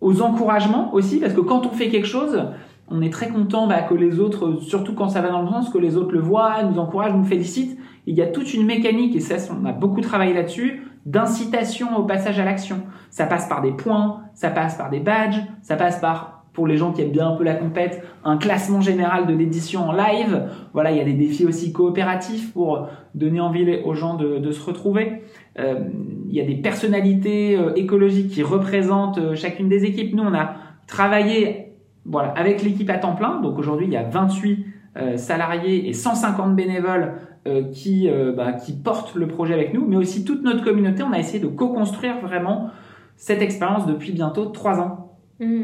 aux 0.00 0.20
encouragements 0.20 0.92
aussi, 0.92 1.18
parce 1.18 1.32
que 1.32 1.40
quand 1.40 1.64
on 1.64 1.70
fait 1.70 1.88
quelque 1.88 2.06
chose, 2.06 2.38
on 2.88 3.02
est 3.02 3.12
très 3.12 3.28
content 3.28 3.66
bah, 3.66 3.82
que 3.82 3.94
les 3.94 4.20
autres, 4.20 4.60
surtout 4.60 4.94
quand 4.94 5.08
ça 5.08 5.20
va 5.20 5.30
dans 5.30 5.42
le 5.42 5.48
sens, 5.48 5.70
que 5.70 5.78
les 5.78 5.96
autres 5.96 6.12
le 6.12 6.20
voient, 6.20 6.62
nous 6.62 6.78
encouragent, 6.78 7.14
nous 7.14 7.24
félicitent. 7.24 7.78
Il 8.06 8.14
y 8.14 8.22
a 8.22 8.26
toute 8.26 8.54
une 8.54 8.64
mécanique, 8.64 9.16
et 9.16 9.20
ça, 9.20 9.36
on 9.60 9.64
a 9.64 9.72
beaucoup 9.72 10.00
travaillé 10.00 10.32
là-dessus, 10.32 10.82
d'incitation 11.04 11.96
au 11.96 12.04
passage 12.04 12.38
à 12.38 12.44
l'action. 12.44 12.82
Ça 13.10 13.26
passe 13.26 13.48
par 13.48 13.62
des 13.62 13.72
points, 13.72 14.20
ça 14.34 14.50
passe 14.50 14.76
par 14.76 14.90
des 14.90 15.00
badges, 15.00 15.40
ça 15.62 15.76
passe 15.76 15.98
par, 16.00 16.44
pour 16.52 16.66
les 16.66 16.76
gens 16.76 16.92
qui 16.92 17.02
aiment 17.02 17.10
bien 17.10 17.28
un 17.28 17.36
peu 17.36 17.44
la 17.44 17.54
compète, 17.54 18.04
un 18.24 18.36
classement 18.36 18.80
général 18.80 19.26
de 19.26 19.34
l'édition 19.34 19.88
en 19.88 19.92
live. 19.92 20.48
Voilà, 20.72 20.92
il 20.92 20.98
y 20.98 21.00
a 21.00 21.04
des 21.04 21.14
défis 21.14 21.44
aussi 21.44 21.72
coopératifs 21.72 22.52
pour 22.52 22.88
donner 23.14 23.40
envie 23.40 23.80
aux 23.84 23.94
gens 23.94 24.14
de, 24.14 24.50
se 24.52 24.64
retrouver. 24.64 25.22
Euh, 25.58 25.80
il 26.28 26.34
y 26.34 26.40
a 26.40 26.44
des 26.44 26.56
personnalités 26.56 27.56
euh, 27.56 27.72
écologiques 27.74 28.30
qui 28.30 28.42
représentent 28.42 29.18
euh, 29.18 29.34
chacune 29.34 29.68
des 29.68 29.84
équipes. 29.84 30.14
Nous, 30.14 30.22
on 30.22 30.34
a 30.34 30.54
travaillé 30.86 31.65
voilà, 32.08 32.30
avec 32.30 32.62
l'équipe 32.62 32.88
à 32.90 32.98
temps 32.98 33.14
plein, 33.14 33.40
donc 33.40 33.58
aujourd'hui 33.58 33.86
il 33.86 33.92
y 33.92 33.96
a 33.96 34.04
28 34.04 34.66
euh, 34.96 35.16
salariés 35.16 35.88
et 35.88 35.92
150 35.92 36.56
bénévoles 36.56 37.14
euh, 37.46 37.70
qui, 37.70 38.08
euh, 38.08 38.32
bah, 38.32 38.52
qui 38.52 38.72
portent 38.72 39.14
le 39.14 39.28
projet 39.28 39.54
avec 39.54 39.74
nous, 39.74 39.86
mais 39.86 39.96
aussi 39.96 40.24
toute 40.24 40.42
notre 40.42 40.64
communauté. 40.64 41.02
On 41.02 41.12
a 41.12 41.18
essayé 41.18 41.38
de 41.38 41.48
co-construire 41.48 42.20
vraiment 42.20 42.70
cette 43.16 43.42
expérience 43.42 43.86
depuis 43.86 44.12
bientôt 44.12 44.46
trois 44.46 44.80
ans. 44.80 45.18
Mmh. 45.38 45.62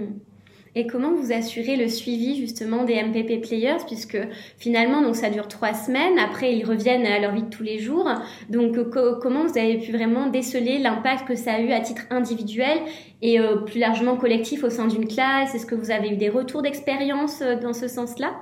Et 0.74 0.86
comment 0.86 1.12
vous 1.12 1.32
assurez 1.32 1.76
le 1.76 1.86
suivi 1.88 2.36
justement 2.36 2.84
des 2.84 3.02
MPP 3.02 3.42
players 3.42 3.84
puisque 3.86 4.16
finalement 4.56 5.02
donc 5.02 5.16
ça 5.16 5.28
dure 5.28 5.46
trois 5.46 5.74
semaines, 5.74 6.18
après 6.18 6.56
ils 6.56 6.64
reviennent 6.64 7.04
à 7.04 7.18
leur 7.18 7.34
vie 7.34 7.42
de 7.42 7.50
tous 7.50 7.62
les 7.62 7.78
jours. 7.78 8.08
Donc 8.48 8.78
comment 8.90 9.46
vous 9.46 9.58
avez 9.58 9.78
pu 9.78 9.92
vraiment 9.92 10.28
déceler 10.28 10.78
l'impact 10.78 11.28
que 11.28 11.34
ça 11.34 11.54
a 11.54 11.60
eu 11.60 11.72
à 11.72 11.80
titre 11.80 12.02
individuel 12.10 12.78
et 13.20 13.38
euh, 13.38 13.56
plus 13.56 13.80
largement 13.80 14.16
collectif 14.16 14.64
au 14.64 14.70
sein 14.70 14.86
d'une 14.86 15.06
classe? 15.06 15.54
Est-ce 15.54 15.66
que 15.66 15.74
vous 15.74 15.90
avez 15.90 16.08
eu 16.08 16.16
des 16.16 16.30
retours 16.30 16.62
d'expérience 16.62 17.42
euh, 17.42 17.56
dans 17.60 17.74
ce 17.74 17.86
sens-là? 17.86 18.32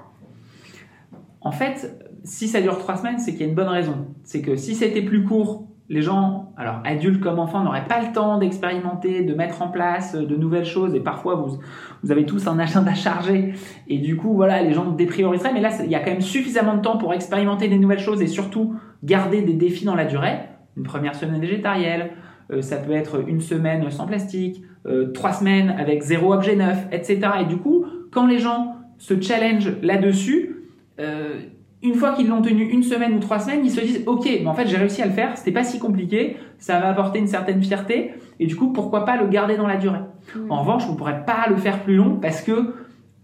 En 1.40 1.52
fait, 1.52 1.92
si 2.22 2.46
ça 2.46 2.60
dure 2.60 2.78
trois 2.78 2.96
semaines, 2.96 3.18
c'est 3.18 3.32
qu'il 3.32 3.40
y 3.40 3.44
a 3.44 3.48
une 3.48 3.54
bonne 3.54 3.68
raison. 3.68 4.06
C'est 4.22 4.42
que 4.42 4.56
si 4.56 4.74
c'était 4.74 5.02
plus 5.02 5.24
court, 5.24 5.69
les 5.90 6.02
gens, 6.02 6.52
alors 6.56 6.80
adultes 6.84 7.20
comme 7.20 7.40
enfants, 7.40 7.64
n'auraient 7.64 7.88
pas 7.88 8.00
le 8.00 8.12
temps 8.12 8.38
d'expérimenter, 8.38 9.24
de 9.24 9.34
mettre 9.34 9.60
en 9.60 9.68
place 9.68 10.14
de 10.14 10.36
nouvelles 10.36 10.64
choses. 10.64 10.94
Et 10.94 11.00
parfois, 11.00 11.34
vous, 11.34 12.12
avez 12.12 12.24
tous 12.24 12.46
un 12.46 12.60
agenda 12.60 12.94
chargé. 12.94 13.54
Et 13.88 13.98
du 13.98 14.16
coup, 14.16 14.34
voilà, 14.34 14.62
les 14.62 14.72
gens 14.72 14.88
déprioriseraient. 14.92 15.52
Mais 15.52 15.60
là, 15.60 15.70
il 15.84 15.90
y 15.90 15.96
a 15.96 15.98
quand 15.98 16.12
même 16.12 16.20
suffisamment 16.20 16.76
de 16.76 16.80
temps 16.80 16.96
pour 16.96 17.12
expérimenter 17.12 17.66
des 17.66 17.78
nouvelles 17.78 17.98
choses 17.98 18.22
et 18.22 18.28
surtout 18.28 18.76
garder 19.02 19.42
des 19.42 19.54
défis 19.54 19.84
dans 19.84 19.96
la 19.96 20.04
durée. 20.04 20.38
Une 20.76 20.84
première 20.84 21.16
semaine 21.16 21.40
végétarienne, 21.40 22.10
euh, 22.52 22.62
ça 22.62 22.76
peut 22.76 22.92
être 22.92 23.28
une 23.28 23.40
semaine 23.40 23.90
sans 23.90 24.06
plastique, 24.06 24.62
euh, 24.86 25.10
trois 25.10 25.32
semaines 25.32 25.74
avec 25.76 26.02
zéro 26.02 26.32
objet 26.32 26.54
neuf, 26.54 26.86
etc. 26.92 27.18
Et 27.40 27.46
du 27.46 27.56
coup, 27.56 27.84
quand 28.12 28.28
les 28.28 28.38
gens 28.38 28.76
se 28.98 29.20
challenge 29.20 29.72
là-dessus, 29.82 30.68
euh, 31.00 31.40
une 31.82 31.94
fois 31.94 32.12
qu'ils 32.12 32.28
l'ont 32.28 32.42
tenu 32.42 32.64
une 32.64 32.82
semaine 32.82 33.14
ou 33.14 33.18
trois 33.18 33.38
semaines, 33.38 33.60
ils 33.64 33.70
se 33.70 33.80
disent 33.80 34.02
ok, 34.06 34.24
mais 34.24 34.46
en 34.46 34.54
fait 34.54 34.66
j'ai 34.66 34.76
réussi 34.76 35.02
à 35.02 35.06
le 35.06 35.12
faire, 35.12 35.36
c'était 35.36 35.52
pas 35.52 35.64
si 35.64 35.78
compliqué, 35.78 36.36
ça 36.58 36.78
m'a 36.78 36.88
apporté 36.88 37.18
une 37.18 37.26
certaine 37.26 37.62
fierté, 37.62 38.12
et 38.38 38.46
du 38.46 38.56
coup 38.56 38.72
pourquoi 38.72 39.04
pas 39.04 39.16
le 39.16 39.26
garder 39.28 39.56
dans 39.56 39.66
la 39.66 39.76
durée? 39.76 40.00
Hmm. 40.34 40.50
En 40.50 40.60
revanche, 40.60 40.84
on 40.90 40.94
pourrait 40.94 41.24
pas 41.24 41.48
le 41.48 41.56
faire 41.56 41.80
plus 41.82 41.96
long 41.96 42.18
parce 42.20 42.42
que 42.42 42.74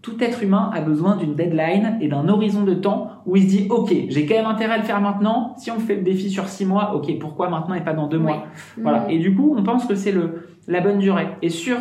tout 0.01 0.23
être 0.23 0.41
humain 0.41 0.71
a 0.73 0.81
besoin 0.81 1.17
d'une 1.17 1.35
deadline 1.35 1.97
et 2.01 2.07
d'un 2.07 2.29
horizon 2.29 2.63
de 2.63 2.73
temps 2.73 3.11
où 3.25 3.35
il 3.35 3.43
se 3.43 3.47
dit 3.47 3.67
ok, 3.69 3.93
j'ai 4.09 4.25
quand 4.25 4.35
même 4.35 4.45
intérêt 4.45 4.75
à 4.75 4.77
le 4.77 4.83
faire 4.83 5.01
maintenant. 5.01 5.55
Si 5.57 5.69
on 5.69 5.79
fait 5.79 5.95
le 5.95 6.01
défi 6.01 6.29
sur 6.29 6.47
six 6.47 6.65
mois, 6.65 6.95
ok, 6.95 7.19
pourquoi 7.19 7.49
maintenant 7.49 7.75
et 7.75 7.81
pas 7.81 7.93
dans 7.93 8.07
deux 8.07 8.19
mois? 8.19 8.45
Voilà. 8.81 9.01
Hmm. 9.01 9.09
Et 9.09 9.19
du 9.19 9.35
coup, 9.35 9.55
on 9.57 9.63
pense 9.63 9.85
que 9.85 9.95
c'est 9.95 10.11
le 10.11 10.47
la 10.67 10.81
bonne 10.81 10.99
durée. 10.99 11.27
Et 11.41 11.49
sur 11.49 11.77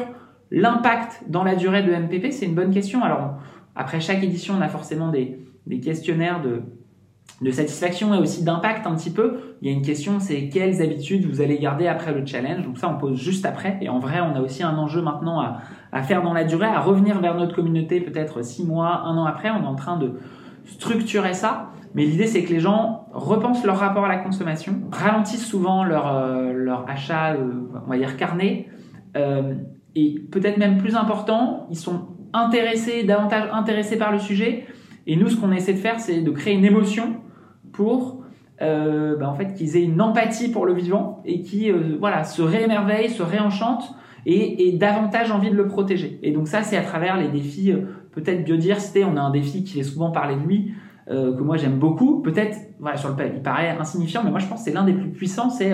l'impact 0.50 1.24
dans 1.28 1.44
la 1.44 1.54
durée 1.54 1.82
de 1.82 1.92
MPP, 1.92 2.32
c'est 2.32 2.46
une 2.46 2.54
bonne 2.54 2.70
question. 2.70 3.02
Alors 3.02 3.34
après 3.74 4.00
chaque 4.00 4.22
édition, 4.22 4.54
on 4.58 4.60
a 4.60 4.68
forcément 4.68 5.08
des 5.08 5.38
des 5.66 5.80
questionnaires 5.80 6.40
de, 6.42 6.62
de 7.42 7.50
satisfaction 7.50 8.14
et 8.14 8.18
aussi 8.18 8.44
d'impact 8.44 8.86
un 8.86 8.94
petit 8.94 9.10
peu. 9.10 9.56
Il 9.60 9.68
y 9.68 9.72
a 9.72 9.76
une 9.76 9.82
question, 9.82 10.20
c'est 10.20 10.48
quelles 10.48 10.80
habitudes 10.82 11.26
vous 11.26 11.40
allez 11.40 11.58
garder 11.58 11.86
après 11.86 12.12
le 12.12 12.24
challenge? 12.24 12.64
Donc 12.64 12.78
ça, 12.78 12.88
on 12.88 12.98
pose 12.98 13.18
juste 13.18 13.44
après. 13.44 13.78
Et 13.80 13.88
en 13.88 13.98
vrai, 13.98 14.20
on 14.20 14.34
a 14.36 14.40
aussi 14.40 14.62
un 14.62 14.76
enjeu 14.78 15.02
maintenant 15.02 15.40
à, 15.40 15.58
à 15.92 16.02
faire 16.02 16.22
dans 16.22 16.32
la 16.32 16.44
durée, 16.44 16.66
à 16.66 16.80
revenir 16.80 17.20
vers 17.20 17.34
notre 17.34 17.54
communauté 17.54 18.00
peut-être 18.00 18.44
six 18.44 18.64
mois, 18.64 19.02
un 19.04 19.16
an 19.18 19.24
après. 19.24 19.50
On 19.50 19.62
est 19.62 19.66
en 19.66 19.74
train 19.74 19.98
de 19.98 20.12
structurer 20.64 21.34
ça. 21.34 21.70
Mais 21.94 22.04
l'idée, 22.04 22.26
c'est 22.26 22.44
que 22.44 22.52
les 22.52 22.60
gens 22.60 23.08
repensent 23.12 23.64
leur 23.64 23.78
rapport 23.78 24.04
à 24.04 24.08
la 24.08 24.18
consommation, 24.18 24.74
ralentissent 24.92 25.46
souvent 25.46 25.82
leur, 25.82 26.14
euh, 26.14 26.52
leur 26.52 26.88
achat, 26.90 27.32
euh, 27.32 27.52
on 27.86 27.90
va 27.90 27.96
dire 27.96 28.18
carnet. 28.18 28.68
Euh, 29.16 29.54
et 29.94 30.20
peut-être 30.30 30.58
même 30.58 30.76
plus 30.76 30.94
important, 30.94 31.66
ils 31.70 31.78
sont 31.78 32.08
intéressés, 32.34 33.04
davantage 33.04 33.48
intéressés 33.50 33.96
par 33.96 34.12
le 34.12 34.18
sujet 34.18 34.66
et 35.06 35.16
nous, 35.16 35.28
ce 35.28 35.36
qu'on 35.36 35.52
essaie 35.52 35.72
de 35.72 35.78
faire, 35.78 36.00
c'est 36.00 36.20
de 36.20 36.30
créer 36.30 36.54
une 36.54 36.64
émotion 36.64 37.16
pour 37.72 38.22
euh, 38.62 39.16
bah, 39.16 39.28
en 39.28 39.34
fait 39.34 39.54
qu'ils 39.54 39.76
aient 39.76 39.84
une 39.84 40.00
empathie 40.00 40.50
pour 40.50 40.64
le 40.64 40.72
vivant 40.72 41.22
et 41.26 41.42
qui 41.42 41.70
euh, 41.70 41.96
voilà 42.00 42.24
se 42.24 42.40
réémerveillent, 42.40 43.10
se 43.10 43.22
réenchantent 43.22 43.94
et, 44.24 44.68
et, 44.68 44.72
davantage 44.72 45.30
envie 45.30 45.50
de 45.50 45.56
le 45.56 45.68
protéger. 45.68 46.18
Et 46.22 46.32
donc 46.32 46.48
ça, 46.48 46.62
c'est 46.62 46.76
à 46.76 46.82
travers 46.82 47.16
les 47.16 47.28
défis 47.28 47.70
euh, 47.70 47.82
peut-être 48.12 48.44
biodiversité. 48.44 49.04
On 49.04 49.16
a 49.16 49.20
un 49.20 49.30
défi 49.30 49.62
qui 49.62 49.78
est 49.78 49.84
souvent 49.84 50.10
parlé 50.10 50.36
de 50.36 50.40
lui 50.40 50.72
euh, 51.10 51.36
que 51.36 51.42
moi 51.42 51.56
j'aime 51.56 51.78
beaucoup. 51.78 52.22
Peut-être 52.22 52.56
voilà 52.80 52.96
sur 52.96 53.10
le 53.10 53.14
il 53.26 53.42
paraît 53.42 53.76
insignifiant, 53.78 54.22
mais 54.24 54.30
moi 54.30 54.40
je 54.40 54.46
pense 54.46 54.60
que 54.60 54.64
c'est 54.64 54.74
l'un 54.74 54.84
des 54.84 54.94
plus 54.94 55.10
puissants. 55.10 55.50
C'est 55.50 55.72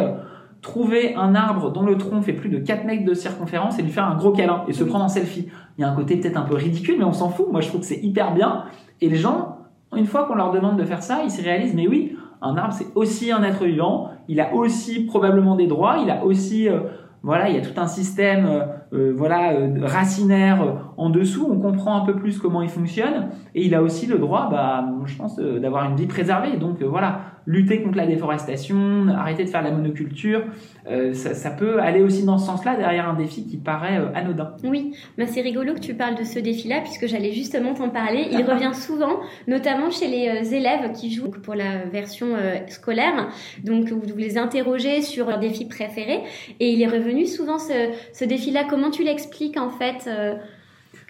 trouver 0.61 1.15
un 1.17 1.35
arbre 1.35 1.73
dont 1.73 1.83
le 1.83 1.97
tronc 1.97 2.23
fait 2.23 2.33
plus 2.33 2.49
de 2.49 2.59
4 2.59 2.85
mètres 2.85 3.05
de 3.05 3.15
circonférence 3.15 3.79
et 3.79 3.83
lui 3.83 3.91
faire 3.91 4.07
un 4.07 4.17
gros 4.17 4.33
câlin 4.33 4.65
et 4.69 4.73
se 4.73 4.85
prendre 4.85 5.05
en 5.05 5.09
selfie. 5.09 5.49
Il 5.77 5.81
y 5.81 5.85
a 5.85 5.91
un 5.91 5.95
côté 5.95 6.17
peut-être 6.17 6.37
un 6.37 6.43
peu 6.43 6.55
ridicule, 6.55 6.97
mais 6.99 7.05
on 7.05 7.12
s'en 7.12 7.31
fout. 7.31 7.47
Moi, 7.51 7.61
je 7.61 7.69
trouve 7.69 7.81
que 7.81 7.87
c'est 7.87 8.01
hyper 8.03 8.33
bien. 8.33 8.65
Et 9.02 9.09
les 9.09 9.16
gens, 9.16 9.59
une 9.97 10.06
fois 10.06 10.25
qu'on 10.25 10.37
leur 10.37 10.52
demande 10.52 10.78
de 10.78 10.85
faire 10.85 11.02
ça, 11.02 11.23
ils 11.25 11.30
se 11.30 11.42
réalisent, 11.42 11.75
mais 11.75 11.88
oui, 11.88 12.16
un 12.40 12.56
arbre, 12.56 12.73
c'est 12.73 12.87
aussi 12.94 13.32
un 13.32 13.42
être 13.42 13.64
vivant. 13.64 14.11
Il 14.28 14.40
a 14.40 14.54
aussi 14.54 15.04
probablement 15.04 15.56
des 15.56 15.66
droits. 15.66 15.99
Il 16.00 16.09
a 16.09 16.25
aussi, 16.25 16.68
euh, 16.68 16.80
voilà, 17.23 17.49
il 17.49 17.56
y 17.56 17.59
a 17.59 17.62
tout 17.62 17.78
un 17.80 17.88
système, 17.88 18.47
euh, 18.47 18.61
euh 18.94 19.12
voilà, 19.14 19.54
racinaire 19.82 20.92
en 21.02 21.11
dessous. 21.11 21.49
On 21.50 21.59
comprend 21.59 21.97
un 21.97 22.04
peu 22.04 22.16
plus 22.16 22.38
comment 22.38 22.62
il 22.62 22.68
fonctionne. 22.68 23.28
Et 23.54 23.64
il 23.64 23.75
a 23.75 23.82
aussi 23.82 24.06
le 24.06 24.18
droit, 24.18 24.49
bah, 24.50 24.85
je 25.06 25.16
pense, 25.16 25.37
d'avoir 25.37 25.90
une 25.90 25.97
vie 25.97 26.06
préservée. 26.06 26.56
Donc 26.56 26.82
voilà, 26.82 27.21
lutter 27.47 27.82
contre 27.82 27.97
la 27.97 28.06
déforestation, 28.06 29.09
arrêter 29.09 29.44
de 29.44 29.49
faire 29.49 29.62
la 29.62 29.71
monoculture, 29.71 30.42
euh, 30.88 31.12
ça, 31.12 31.35
ça, 31.35 31.50
peut 31.50 31.80
aller 31.80 32.02
aussi 32.02 32.25
dans 32.25 32.38
ce 32.38 32.47
sens-là 32.47 32.76
derrière 32.76 33.09
un 33.09 33.14
défi 33.14 33.47
qui 33.47 33.56
paraît 33.56 33.99
euh, 33.99 34.14
anodin. 34.14 34.54
Oui, 34.64 34.94
mais 35.18 35.26
c'est 35.26 35.40
rigolo 35.40 35.75
que 35.75 35.80
tu 35.80 35.94
parles 35.94 36.16
de 36.16 36.25
ce 36.25 36.38
défi-là 36.38 36.80
puisque 36.80 37.06
j'allais 37.06 37.32
justement 37.32 37.75
t'en 37.75 37.90
parler. 37.90 38.28
Il 38.30 38.44
revient 38.44 38.75
souvent, 38.75 39.21
notamment 39.47 39.90
chez 39.90 40.09
les 40.09 40.28
euh, 40.28 40.56
élèves 40.56 40.92
qui 40.92 41.12
jouent 41.12 41.30
pour 41.30 41.54
la 41.54 41.85
version 41.85 42.28
scolaire. 42.68 43.28
Donc 43.64 43.88
vous, 43.88 44.00
vous 44.00 44.16
les 44.16 44.38
interrogez 44.38 45.02
sur 45.02 45.28
leur 45.28 45.38
défi 45.38 45.66
préféré 45.66 46.23
et 46.61 46.71
il 46.73 46.82
est 46.82 46.88
revenu 46.88 47.26
souvent 47.26 47.59
ce, 47.59 47.90
ce 48.12 48.25
défi-là. 48.25 48.64
Comment 48.68 48.90
tu 48.90 49.02
l'expliques 49.02 49.59
en 49.59 49.71
fait 49.71 50.09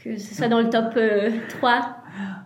que 0.02 0.16
ce 0.16 0.35
soit 0.35 0.49
dans 0.49 0.61
le 0.61 0.71
top 0.71 0.99
3 1.49 1.97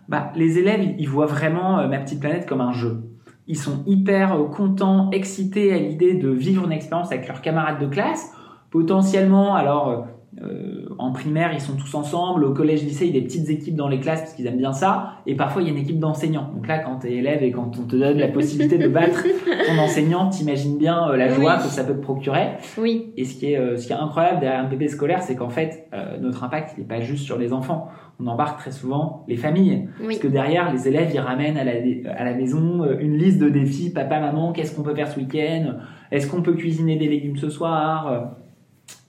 bah, 0.09 0.31
les 0.37 0.59
élèves, 0.59 0.95
ils 0.99 1.09
voient 1.09 1.27
vraiment 1.27 1.89
ma 1.89 1.99
petite 1.99 2.21
planète 2.21 2.47
comme 2.47 2.61
un 2.61 2.73
jeu. 2.73 3.03
Ils 3.49 3.59
sont 3.59 3.85
hyper 3.87 4.33
euh, 4.35 4.45
contents, 4.49 5.11
excités 5.11 5.73
à 5.73 5.79
l'idée 5.79 6.15
de 6.15 6.29
vivre 6.31 6.65
une 6.65 6.73
expérience 6.73 7.13
avec 7.13 7.29
leurs 7.29 7.43
camarades 7.43 7.81
de 7.81 7.87
classe. 7.87 8.33
Potentiellement, 8.71 9.55
alors 9.55 10.07
euh, 10.43 10.47
euh, 10.47 10.95
en 10.99 11.13
primaire, 11.13 11.53
ils 11.53 11.61
sont 11.61 11.77
tous 11.77 11.95
ensemble. 11.95 12.45
Au 12.45 12.53
collège, 12.53 12.83
lycée, 12.83 13.07
il 13.07 13.15
y 13.15 13.19
a 13.19 13.21
des 13.21 13.27
petites 13.27 13.49
équipes 13.49 13.77
dans 13.77 13.89
les 13.89 14.01
classes 14.01 14.21
parce 14.21 14.35
qu'ils 14.35 14.47
aiment 14.47 14.59
bien 14.59 14.73
ça. 14.73 15.15
Et 15.27 15.35
parfois, 15.35 15.63
il 15.63 15.69
y 15.69 15.71
a 15.71 15.75
une 15.75 15.81
équipe 15.81 15.99
d'enseignants. 15.99 16.51
Donc 16.55 16.67
là, 16.67 16.79
quand 16.79 16.99
tu 17.01 17.09
es 17.09 17.17
élève 17.17 17.43
et 17.43 17.51
quand 17.51 17.79
on 17.79 17.87
te 17.87 17.97
donne 17.97 18.19
la 18.19 18.29
possibilité 18.29 18.79
de 18.79 18.89
battre 18.89 19.25
ton 19.67 19.79
enseignant, 19.79 20.29
t'imagines 20.29 20.79
bien 20.79 21.15
la 21.17 21.29
joie 21.29 21.57
que 21.57 21.69
ça 21.69 21.85
peut 21.85 21.95
te 21.95 22.03
procurer. 22.03 22.53
Oui. 22.79 23.13
Et 23.17 23.25
ce 23.25 23.39
qui 23.39 23.53
est, 23.53 23.77
ce 23.77 23.87
qui 23.87 23.93
est 23.93 23.97
incroyable 23.97 24.41
derrière 24.41 24.61
un 24.61 24.69
bébé 24.69 24.89
scolaire, 24.89 25.23
c'est 25.23 25.37
qu'en 25.37 25.51
fait, 25.51 25.89
notre 26.21 26.45
impact, 26.45 26.75
il 26.77 26.81
n'est 26.81 26.87
pas 26.87 27.01
juste 27.01 27.25
sur 27.25 27.39
les 27.39 27.53
enfants 27.53 27.89
on 28.19 28.27
embarque 28.29 28.59
très 28.59 28.73
souvent 28.73 29.25
les 29.29 29.37
familles. 29.37 29.89
Parce 30.03 30.19
que 30.19 30.29
derrière, 30.29 30.73
les 30.73 30.89
élèves, 30.89 31.11
ils 31.13 31.21
ramènent 31.21 31.59
à 31.59 31.65
la, 31.65 31.73
à 32.17 32.25
la 32.25 32.35
maison 32.35 32.83
euh, 32.83 32.97
une 32.99 33.19
liste 33.19 33.39
de 33.39 33.49
défis. 33.49 33.91
Papa, 33.91 34.21
maman, 34.21 34.53
qu'est-ce 34.53 34.75
qu'on 34.75 34.83
peut 34.83 34.95
faire 34.95 35.09
ce 35.09 35.19
week-end? 35.19 35.75
Est-ce 36.11 36.31
qu'on 36.31 36.43
peut 36.43 36.55
cuisiner 36.55 36.97
des 36.97 37.09
légumes 37.09 37.37
ce 37.37 37.51
soir? 37.51 38.37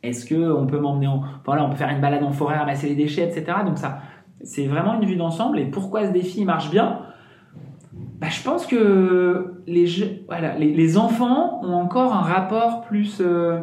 Est-ce 0.04 0.26
que 0.26 0.52
on 0.52 0.68
peut 0.68 0.80
m'emmener 0.80 1.08
en... 1.08 1.22
Voilà, 1.46 1.66
on 1.66 1.70
peut 1.70 1.76
faire 1.76 1.90
une 1.90 2.02
balade 2.02 2.24
en 2.24 2.32
forêt, 2.32 2.58
ramasser 2.58 2.88
les 2.88 2.96
déchets, 2.96 3.24
etc. 3.24 3.60
Donc 3.66 3.78
ça, 3.78 4.00
c'est 4.42 4.68
vraiment 4.68 5.00
une 5.00 5.08
vue 5.08 5.16
d'ensemble. 5.16 5.60
Et 5.60 5.66
pourquoi 5.66 6.06
ce 6.06 6.12
défi 6.12 6.46
marche 6.46 6.70
bien? 6.70 7.00
Bah, 8.20 8.28
je 8.30 8.42
pense 8.44 8.66
que 8.66 9.62
les, 9.68 9.86
voilà, 10.28 10.58
les, 10.58 10.74
les, 10.74 10.98
enfants 10.98 11.62
ont 11.64 11.74
encore 11.74 12.14
un 12.14 12.22
rapport 12.22 12.82
plus, 12.82 13.22
euh, 13.22 13.62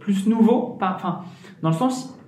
plus 0.00 0.26
nouveau, 0.26 0.78
enfin, 0.80 1.20
dans 1.62 1.70
le 1.70 1.74
sens, 1.74 2.18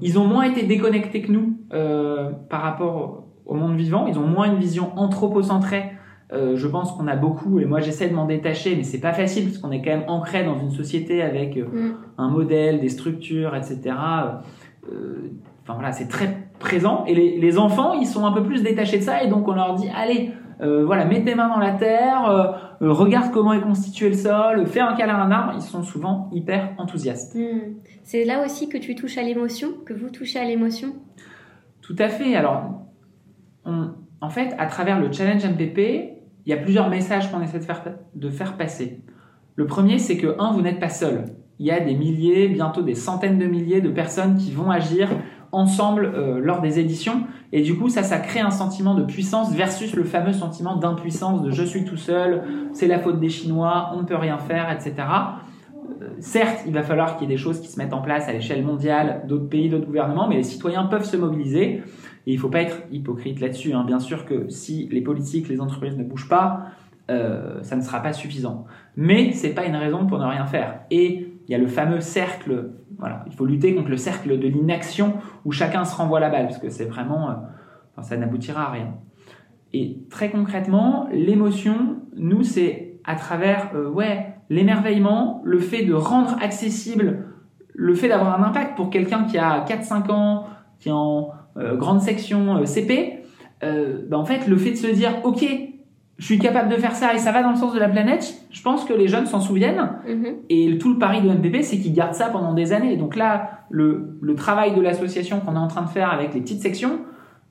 ils 0.00 0.18
ont 0.18 0.26
moins 0.26 0.44
été 0.44 0.64
déconnectés 0.64 1.22
que 1.22 1.32
nous 1.32 1.58
euh, 1.72 2.30
par 2.48 2.62
rapport 2.62 3.24
au 3.46 3.54
monde 3.54 3.76
vivant. 3.76 4.06
Ils 4.06 4.18
ont 4.18 4.26
moins 4.26 4.46
une 4.46 4.58
vision 4.58 4.92
anthropocentrée. 4.96 5.92
Euh, 6.32 6.56
je 6.56 6.68
pense 6.68 6.92
qu'on 6.92 7.06
a 7.06 7.16
beaucoup, 7.16 7.58
et 7.58 7.64
moi 7.64 7.80
j'essaie 7.80 8.08
de 8.08 8.14
m'en 8.14 8.26
détacher, 8.26 8.76
mais 8.76 8.82
c'est 8.82 9.00
pas 9.00 9.14
facile 9.14 9.44
parce 9.44 9.58
qu'on 9.58 9.70
est 9.70 9.80
quand 9.80 9.90
même 9.90 10.04
ancré 10.08 10.44
dans 10.44 10.58
une 10.58 10.70
société 10.70 11.22
avec 11.22 11.56
euh, 11.56 11.64
mm. 11.64 11.96
un 12.18 12.28
modèle, 12.28 12.80
des 12.80 12.90
structures, 12.90 13.56
etc. 13.56 13.96
Euh, 14.92 15.30
enfin 15.62 15.74
voilà, 15.74 15.92
c'est 15.92 16.08
très 16.08 16.50
présent. 16.58 17.04
Et 17.06 17.14
les, 17.14 17.38
les, 17.38 17.58
enfants, 17.58 17.94
ils 17.94 18.06
sont 18.06 18.26
un 18.26 18.32
peu 18.32 18.42
plus 18.42 18.62
détachés 18.62 18.98
de 18.98 19.04
ça, 19.04 19.22
et 19.22 19.28
donc 19.28 19.48
on 19.48 19.54
leur 19.54 19.74
dit 19.74 19.88
allez, 19.94 20.32
voilà, 20.60 21.04
mets 21.04 21.22
tes 21.22 21.34
mains 21.34 21.48
dans 21.48 21.60
la 21.60 21.70
terre, 21.70 22.76
regarde 22.80 23.30
comment 23.32 23.52
est 23.52 23.60
constitué 23.60 24.08
le 24.08 24.16
sol, 24.16 24.66
fais 24.66 24.80
un 24.80 24.94
câlin 24.94 25.14
à 25.14 25.22
un 25.22 25.30
arbre, 25.30 25.52
ils 25.54 25.62
sont 25.62 25.84
souvent 25.84 26.28
hyper 26.32 26.74
enthousiastes. 26.78 27.36
Hmm. 27.36 27.76
C'est 28.02 28.24
là 28.24 28.44
aussi 28.44 28.68
que 28.68 28.76
tu 28.76 28.96
touches 28.96 29.18
à 29.18 29.22
l'émotion, 29.22 29.68
que 29.86 29.94
vous 29.94 30.10
touchez 30.10 30.40
à 30.40 30.44
l'émotion? 30.44 30.96
Tout 31.80 31.94
à 31.98 32.08
fait. 32.08 32.34
Alors, 32.34 32.82
en 33.64 34.30
fait, 34.30 34.54
à 34.58 34.66
travers 34.66 34.98
le 34.98 35.12
challenge 35.12 35.44
MPP, 35.44 36.17
il 36.48 36.52
y 36.52 36.54
a 36.54 36.56
plusieurs 36.56 36.88
messages 36.88 37.30
qu'on 37.30 37.42
essaie 37.42 37.58
de 37.58 38.30
faire, 38.30 38.56
passer. 38.56 39.02
Le 39.56 39.66
premier, 39.66 39.98
c'est 39.98 40.16
que, 40.16 40.34
un, 40.38 40.50
vous 40.52 40.62
n'êtes 40.62 40.80
pas 40.80 40.88
seul. 40.88 41.26
Il 41.58 41.66
y 41.66 41.70
a 41.70 41.78
des 41.78 41.94
milliers, 41.94 42.48
bientôt 42.48 42.80
des 42.80 42.94
centaines 42.94 43.38
de 43.38 43.44
milliers 43.44 43.82
de 43.82 43.90
personnes 43.90 44.38
qui 44.38 44.50
vont 44.50 44.70
agir 44.70 45.10
ensemble 45.52 46.06
euh, 46.06 46.40
lors 46.40 46.62
des 46.62 46.78
éditions. 46.78 47.24
Et 47.52 47.60
du 47.60 47.76
coup, 47.76 47.90
ça, 47.90 48.02
ça 48.02 48.16
crée 48.16 48.40
un 48.40 48.50
sentiment 48.50 48.94
de 48.94 49.04
puissance 49.04 49.52
versus 49.52 49.94
le 49.94 50.04
fameux 50.04 50.32
sentiment 50.32 50.76
d'impuissance, 50.76 51.42
de 51.42 51.50
je 51.50 51.64
suis 51.64 51.84
tout 51.84 51.98
seul, 51.98 52.42
c'est 52.72 52.86
la 52.86 52.98
faute 52.98 53.20
des 53.20 53.28
Chinois, 53.28 53.90
on 53.94 53.98
ne 53.98 54.06
peut 54.06 54.16
rien 54.16 54.38
faire, 54.38 54.72
etc. 54.72 55.06
certes, 56.20 56.60
il 56.66 56.72
va 56.72 56.82
falloir 56.82 57.16
qu'il 57.16 57.28
y 57.28 57.30
ait 57.30 57.34
des 57.34 57.42
choses 57.42 57.60
qui 57.60 57.68
se 57.68 57.78
mettent 57.78 57.92
en 57.92 58.00
place 58.00 58.26
à 58.26 58.32
l'échelle 58.32 58.64
mondiale, 58.64 59.24
d'autres 59.28 59.48
pays, 59.50 59.68
d'autres 59.68 59.86
gouvernements, 59.86 60.28
mais 60.28 60.36
les 60.36 60.42
citoyens 60.44 60.84
peuvent 60.84 61.04
se 61.04 61.18
mobiliser. 61.18 61.82
Et 62.26 62.32
il 62.32 62.38
faut 62.38 62.48
pas 62.48 62.62
être 62.62 62.82
hypocrite 62.90 63.40
là-dessus. 63.40 63.72
Hein. 63.72 63.84
Bien 63.84 63.98
sûr 63.98 64.24
que 64.24 64.48
si 64.48 64.88
les 64.90 65.00
politiques, 65.00 65.48
les 65.48 65.60
entreprises 65.60 65.96
ne 65.96 66.04
bougent 66.04 66.28
pas, 66.28 66.66
euh, 67.10 67.62
ça 67.62 67.76
ne 67.76 67.80
sera 67.80 68.02
pas 68.02 68.12
suffisant. 68.12 68.66
Mais 68.96 69.32
c'est 69.32 69.54
pas 69.54 69.64
une 69.64 69.76
raison 69.76 70.06
pour 70.06 70.18
ne 70.18 70.26
rien 70.26 70.44
faire. 70.44 70.80
Et 70.90 71.32
il 71.46 71.52
y 71.52 71.54
a 71.54 71.58
le 71.58 71.66
fameux 71.66 72.00
cercle. 72.00 72.72
Voilà, 72.98 73.24
il 73.26 73.32
faut 73.32 73.46
lutter 73.46 73.74
contre 73.74 73.88
le 73.88 73.96
cercle 73.96 74.38
de 74.38 74.48
l'inaction 74.48 75.14
où 75.44 75.52
chacun 75.52 75.84
se 75.84 75.96
renvoie 75.96 76.20
la 76.20 76.28
balle, 76.28 76.46
parce 76.46 76.58
que 76.58 76.68
c'est 76.68 76.84
vraiment, 76.84 77.30
euh, 77.30 78.02
ça 78.02 78.16
n'aboutira 78.16 78.68
à 78.68 78.70
rien. 78.72 78.94
Et 79.72 80.02
très 80.10 80.30
concrètement, 80.30 81.08
l'émotion, 81.12 82.00
nous, 82.16 82.42
c'est 82.42 83.00
à 83.04 83.14
travers, 83.14 83.70
euh, 83.74 83.88
ouais, 83.88 84.34
l'émerveillement, 84.50 85.40
le 85.44 85.58
fait 85.60 85.84
de 85.84 85.94
rendre 85.94 86.36
accessible, 86.42 87.24
le 87.74 87.94
fait 87.94 88.08
d'avoir 88.08 88.38
un 88.38 88.44
impact 88.44 88.76
pour 88.76 88.90
quelqu'un 88.90 89.24
qui 89.24 89.38
a 89.38 89.64
4-5 89.64 90.10
ans, 90.10 90.46
qui 90.78 90.90
en 90.90 91.30
grande 91.76 92.00
section 92.00 92.56
euh, 92.56 92.64
CP, 92.64 93.18
euh, 93.64 94.02
bah, 94.08 94.18
en 94.18 94.24
fait, 94.24 94.46
le 94.46 94.56
fait 94.56 94.72
de 94.72 94.76
se 94.76 94.86
dire, 94.88 95.12
ok, 95.24 95.44
je 96.18 96.24
suis 96.24 96.38
capable 96.38 96.68
de 96.68 96.76
faire 96.76 96.96
ça 96.96 97.14
et 97.14 97.18
ça 97.18 97.30
va 97.30 97.42
dans 97.42 97.50
le 97.50 97.56
sens 97.56 97.72
de 97.72 97.78
la 97.78 97.88
planète, 97.88 98.34
je 98.50 98.62
pense 98.62 98.84
que 98.84 98.92
les 98.92 99.06
jeunes 99.06 99.26
s'en 99.26 99.40
souviennent. 99.40 99.90
Mhm. 100.06 100.26
Et 100.48 100.78
tout 100.78 100.92
le 100.92 100.98
pari 100.98 101.22
de 101.22 101.28
MPP, 101.28 101.62
c'est 101.62 101.78
qu'ils 101.78 101.94
gardent 101.94 102.14
ça 102.14 102.28
pendant 102.28 102.54
des 102.54 102.72
années. 102.72 102.96
Donc 102.96 103.14
là, 103.14 103.62
le, 103.70 104.18
le 104.20 104.34
travail 104.34 104.74
de 104.74 104.80
l'association 104.80 105.40
qu'on 105.40 105.54
est 105.54 105.58
en 105.58 105.68
train 105.68 105.82
de 105.82 105.88
faire 105.88 106.12
avec 106.12 106.34
les 106.34 106.40
petites 106.40 106.62
sections, 106.62 107.00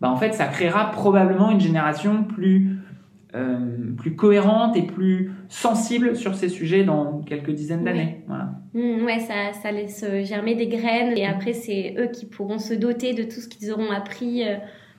bah 0.02 0.10
en 0.10 0.18
fait, 0.18 0.34
ça 0.34 0.46
créera 0.46 0.92
probablement 0.92 1.50
une 1.50 1.60
génération 1.60 2.24
plus 2.24 2.77
euh, 3.38 3.96
plus 3.98 4.16
cohérente 4.16 4.76
et 4.76 4.84
plus 4.84 5.32
sensible 5.50 6.16
sur 6.16 6.36
ces 6.36 6.50
sujets 6.50 6.84
dans 6.84 7.20
quelques 7.20 7.52
dizaines 7.52 7.84
d'années. 7.84 8.24
Voilà. 8.28 8.50
Mmh, 8.74 9.06
ouais, 9.06 9.20
ça, 9.20 9.54
ça 9.62 9.72
laisse 9.72 10.06
germer 10.24 10.56
des 10.56 10.68
graines 10.68 11.18
et 11.18 11.26
après 11.26 11.54
c'est 11.54 11.96
eux 11.98 12.08
qui 12.08 12.26
pourront 12.26 12.60
se 12.60 12.74
doter 12.74 13.14
de 13.14 13.24
tout 13.24 13.40
ce 13.40 13.48
qu'ils 13.48 13.72
auront 13.72 13.92
appris 13.92 14.48
euh, 14.48 14.56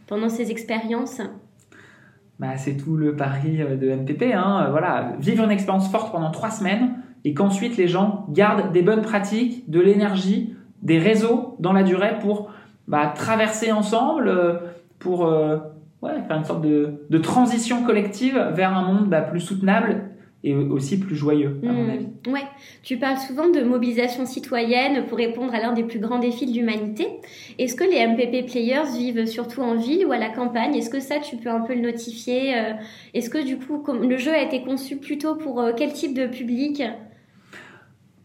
pendant 0.07 0.28
ces 0.28 0.50
expériences. 0.50 1.21
Bah, 2.38 2.57
c'est 2.57 2.76
tout 2.76 2.97
le 2.97 3.16
pari 3.16 3.61
euh, 3.61 3.76
de 3.76 3.90
MPP. 3.90 4.35
Hein. 4.35 4.68
Voilà, 4.71 5.14
vivre 5.18 5.45
une 5.45 5.50
expérience 5.50 5.90
forte 5.90 6.12
pendant 6.12 6.30
trois 6.30 6.50
semaines 6.50 6.95
et 7.25 7.35
qu'ensuite 7.35 7.76
les 7.76 7.88
gens 7.88 8.26
gardent 8.30 8.73
des 8.73 8.83
bonnes 8.83 9.02
pratiques, 9.02 9.68
de 9.68 9.80
l'énergie, 9.80 10.54
des 10.83 10.99
réseaux 10.99 11.57
dans 11.59 11.73
la 11.73 11.83
durée 11.83 12.18
pour 12.21 12.50
bah, 12.87 13.12
traverser 13.14 13.73
ensemble, 13.73 14.61
pour 14.99 15.28
ouais, 16.02 16.22
faire 16.26 16.36
une 16.36 16.44
sorte 16.44 16.62
de, 16.62 17.04
de, 17.08 17.18
transition 17.18 17.84
collective 17.84 18.52
vers 18.54 18.76
un 18.76 18.82
monde 18.82 19.08
bah, 19.08 19.20
plus 19.20 19.40
soutenable 19.40 20.08
et 20.44 20.54
aussi 20.54 21.00
plus 21.00 21.16
joyeux, 21.16 21.58
à 21.64 21.72
mon 21.72 21.84
mmh, 21.84 21.90
avis. 21.90 22.06
Ouais, 22.28 22.44
tu 22.84 22.96
parles 22.96 23.18
souvent 23.18 23.48
de 23.48 23.60
mobilisation 23.60 24.24
citoyenne 24.24 25.06
pour 25.06 25.18
répondre 25.18 25.52
à 25.52 25.58
l'un 25.58 25.72
des 25.72 25.82
plus 25.82 25.98
grands 25.98 26.20
défis 26.20 26.46
de 26.46 26.52
l'humanité. 26.56 27.08
Est-ce 27.58 27.74
que 27.74 27.82
les 27.82 28.06
MPP 28.06 28.48
players 28.48 28.84
vivent 28.96 29.26
surtout 29.26 29.62
en 29.62 29.76
ville 29.76 30.06
ou 30.06 30.12
à 30.12 30.18
la 30.18 30.28
campagne? 30.28 30.76
Est-ce 30.76 30.90
que 30.90 31.00
ça, 31.00 31.16
tu 31.18 31.36
peux 31.36 31.50
un 31.50 31.60
peu 31.60 31.74
le 31.74 31.80
notifier 31.80 32.56
euh, 32.56 32.72
Est-ce 33.14 33.30
que 33.30 33.44
du 33.44 33.58
coup, 33.58 33.82
le 33.92 34.16
jeu 34.16 34.32
a 34.32 34.40
été 34.40 34.62
conçu 34.62 34.96
plutôt 34.98 35.34
pour 35.34 35.60
euh, 35.60 35.72
quel 35.76 35.92
type 35.92 36.14
de 36.14 36.28
public? 36.28 36.84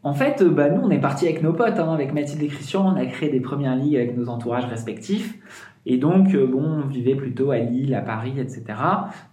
En 0.04 0.14
fait, 0.14 0.44
euh, 0.44 0.50
bah, 0.50 0.70
nous, 0.70 0.82
on 0.82 0.92
est 0.92 1.02
parti 1.02 1.26
avec 1.26 1.42
nos 1.42 1.54
potes, 1.54 1.80
hein, 1.80 1.92
avec 1.94 2.14
Mathilde 2.14 2.44
et 2.44 2.48
Christian, 2.48 2.94
on 2.94 2.96
a 2.96 3.06
créé 3.08 3.30
des 3.30 3.40
premières 3.40 3.76
ligues 3.76 3.96
avec 3.96 4.16
nos 4.16 4.30
entourages 4.30 4.66
respectifs. 4.66 5.36
Et 5.86 5.98
donc, 5.98 6.34
euh, 6.34 6.48
bon, 6.48 6.64
on 6.64 6.88
vivait 6.88 7.16
plutôt 7.16 7.52
à 7.52 7.58
Lille, 7.58 7.94
à 7.94 8.02
Paris, 8.02 8.34
etc. 8.38 8.64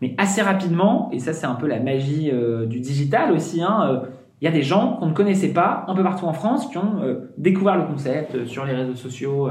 Mais 0.01 0.15
assez 0.19 0.43
rapidement, 0.43 1.09
et 1.13 1.19
ça 1.19 1.33
c'est 1.33 1.47
un 1.47 1.55
peu 1.55 1.69
la 1.69 1.79
magie 1.79 2.31
euh, 2.33 2.67
du 2.67 2.81
digital 2.81 3.33
aussi, 3.33 3.63
hein, 3.63 3.81
euh, 3.85 4.01
il 4.41 4.47
y 4.47 4.49
a 4.49 4.51
des 4.51 4.63
gens 4.63 4.97
qu'on 4.97 5.07
ne 5.07 5.13
connaissait 5.13 5.53
pas 5.53 5.85
un 5.87 5.95
peu 5.95 6.03
partout 6.03 6.25
en 6.25 6.33
France 6.33 6.67
qui 6.69 6.79
ont 6.79 7.03
découvert 7.37 7.77
le 7.77 7.85
concept 7.85 8.47
sur 8.47 8.65
les 8.65 8.73
réseaux 8.73 8.95
sociaux 8.95 9.51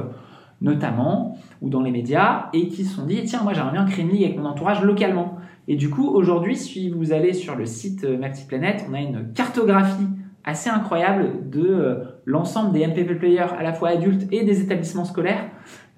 notamment, 0.62 1.38
ou 1.62 1.70
dans 1.70 1.84
les 1.84 1.92
médias, 1.92 2.48
et 2.54 2.70
qui 2.70 2.84
se 2.86 2.96
sont 2.96 3.06
dit, 3.06 3.24
tiens, 3.24 3.44
moi 3.44 3.54
j'aimerais 3.54 3.74
bien 3.74 3.86
créer 3.86 4.04
une 4.04 4.10
ligue 4.10 4.24
avec 4.24 4.40
mon 4.40 4.46
entourage 4.46 4.82
localement. 4.82 5.38
Et 5.68 5.76
du 5.76 5.92
coup, 5.92 6.08
aujourd'hui, 6.08 6.56
si 6.56 6.90
vous 6.90 7.14
allez 7.14 7.34
sur 7.34 7.56
le 7.56 7.68
site 7.68 8.04
Planète, 8.48 8.84
on 8.90 8.96
a 8.96 9.00
une 9.00 9.32
cartographie 9.34 10.08
assez 10.44 10.72
incroyable 10.72 11.48
de 11.52 12.00
l'ensemble 12.26 12.72
des 12.74 12.88
MPP 12.88 13.20
players, 13.20 13.54
à 13.60 13.62
la 13.62 13.74
fois 13.74 13.90
adultes 13.90 14.28
et 14.32 14.44
des 14.44 14.60
établissements 14.64 15.06
scolaires, 15.06 15.46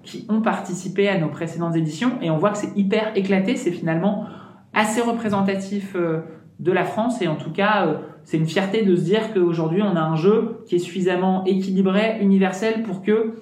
qui 0.02 0.26
ont 0.28 0.40
participé 0.40 1.08
à 1.08 1.18
nos 1.18 1.28
précédentes 1.28 1.76
éditions 1.76 2.12
et 2.20 2.30
on 2.30 2.38
voit 2.38 2.50
que 2.50 2.58
c'est 2.58 2.76
hyper 2.76 3.12
éclaté, 3.16 3.56
c'est 3.56 3.70
finalement 3.70 4.26
assez 4.74 5.00
représentatif 5.00 5.94
euh, 5.94 6.20
de 6.58 6.72
la 6.72 6.84
France 6.84 7.20
et 7.22 7.28
en 7.28 7.36
tout 7.36 7.50
cas 7.50 7.86
euh, 7.86 7.94
c'est 8.24 8.36
une 8.36 8.46
fierté 8.46 8.84
de 8.84 8.96
se 8.96 9.02
dire 9.02 9.32
qu'aujourd'hui 9.32 9.82
on 9.82 9.96
a 9.96 10.00
un 10.00 10.16
jeu 10.16 10.62
qui 10.66 10.76
est 10.76 10.80
suffisamment 10.80 11.44
équilibré, 11.44 12.18
universel 12.20 12.82
pour 12.82 13.02
que 13.02 13.34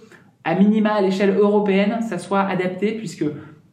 à 0.45 0.55
minima 0.55 0.93
à 0.93 1.01
l'échelle 1.01 1.37
européenne 1.37 1.99
ça 2.01 2.19
soit 2.19 2.41
adapté 2.41 2.93
puisque 2.93 3.25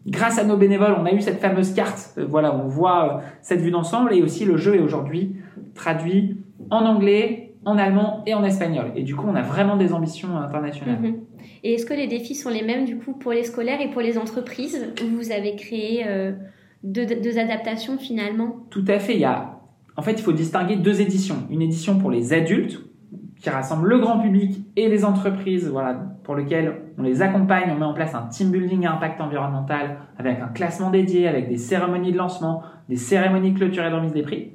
grâce 0.06 0.38
à 0.38 0.44
nos 0.44 0.58
bénévoles 0.58 0.96
on 1.00 1.06
a 1.06 1.12
eu 1.12 1.22
cette 1.22 1.40
fameuse 1.40 1.74
carte, 1.74 2.14
euh, 2.18 2.26
voilà 2.28 2.56
on 2.56 2.68
voit 2.68 3.22
cette 3.42 3.62
vue 3.62 3.72
d'ensemble 3.72 4.14
et 4.14 4.22
aussi 4.22 4.46
le 4.46 4.58
jeu 4.58 4.76
est 4.76 4.82
aujourd'hui 4.82 5.36
traduit 5.76 6.38
en 6.70 6.86
anglais, 6.86 7.56
en 7.66 7.78
allemand 7.78 8.24
et 8.26 8.34
en 8.34 8.44
espagnol 8.44 8.92
et 8.96 9.04
du 9.04 9.16
coup 9.16 9.28
on 9.28 9.36
a 9.36 9.42
vraiment 9.42 9.78
des 9.78 9.94
ambitions 9.94 10.38
internationales. 10.38 11.00
Mhm. 11.02 11.16
Et 11.64 11.74
est-ce 11.74 11.86
que 11.86 11.94
les 11.94 12.08
défis 12.08 12.36
sont 12.36 12.50
les 12.50 12.64
mêmes 12.64 12.86
du 12.86 12.98
coup 12.98 13.14
pour 13.14 13.32
les 13.32 13.44
scolaires 13.44 13.82
et 13.82 13.90
pour 13.90 14.02
les 14.02 14.18
entreprises 14.18 14.94
où 15.04 15.16
vous 15.16 15.32
avez 15.32 15.56
créé 15.56 16.06
euh, 16.08 16.32
deux, 16.84 17.38
adaptations 17.38 17.98
finalement? 17.98 18.58
Tout 18.70 18.86
à 18.88 19.00
fait. 19.00 19.16
Il 19.16 19.22
y 19.22 19.26
a, 19.26 19.60
en 19.96 20.02
fait, 20.02 20.14
il 20.14 20.22
faut 20.22 20.34
distinguer 20.34 20.76
deux 20.76 21.02
éditions. 21.02 21.48
Une 21.50 21.62
édition 21.62 21.98
pour 21.98 22.12
les 22.12 22.34
adultes 22.34 22.82
qui 23.40 23.50
rassemble 23.50 23.88
le 23.88 24.00
grand 24.00 24.20
public 24.20 24.66
et 24.76 24.90
les 24.90 25.06
entreprises, 25.06 25.70
voilà, 25.70 25.94
pour 26.24 26.36
lequel 26.36 26.82
on 26.98 27.04
les 27.04 27.22
accompagne, 27.22 27.72
on 27.72 27.76
met 27.76 27.86
en 27.86 27.94
place 27.94 28.16
un 28.16 28.24
team 28.24 28.50
building 28.50 28.86
à 28.86 28.94
impact 28.94 29.22
environnemental 29.22 29.98
avec 30.18 30.40
un 30.40 30.48
classement 30.48 30.90
dédié, 30.90 31.28
avec 31.28 31.48
des 31.48 31.58
cérémonies 31.58 32.12
de 32.12 32.18
lancement, 32.18 32.64
des 32.90 32.96
cérémonies 32.96 33.50
et 33.50 33.52
de 33.52 33.96
remise 33.96 34.14
des 34.14 34.24
prix. 34.24 34.54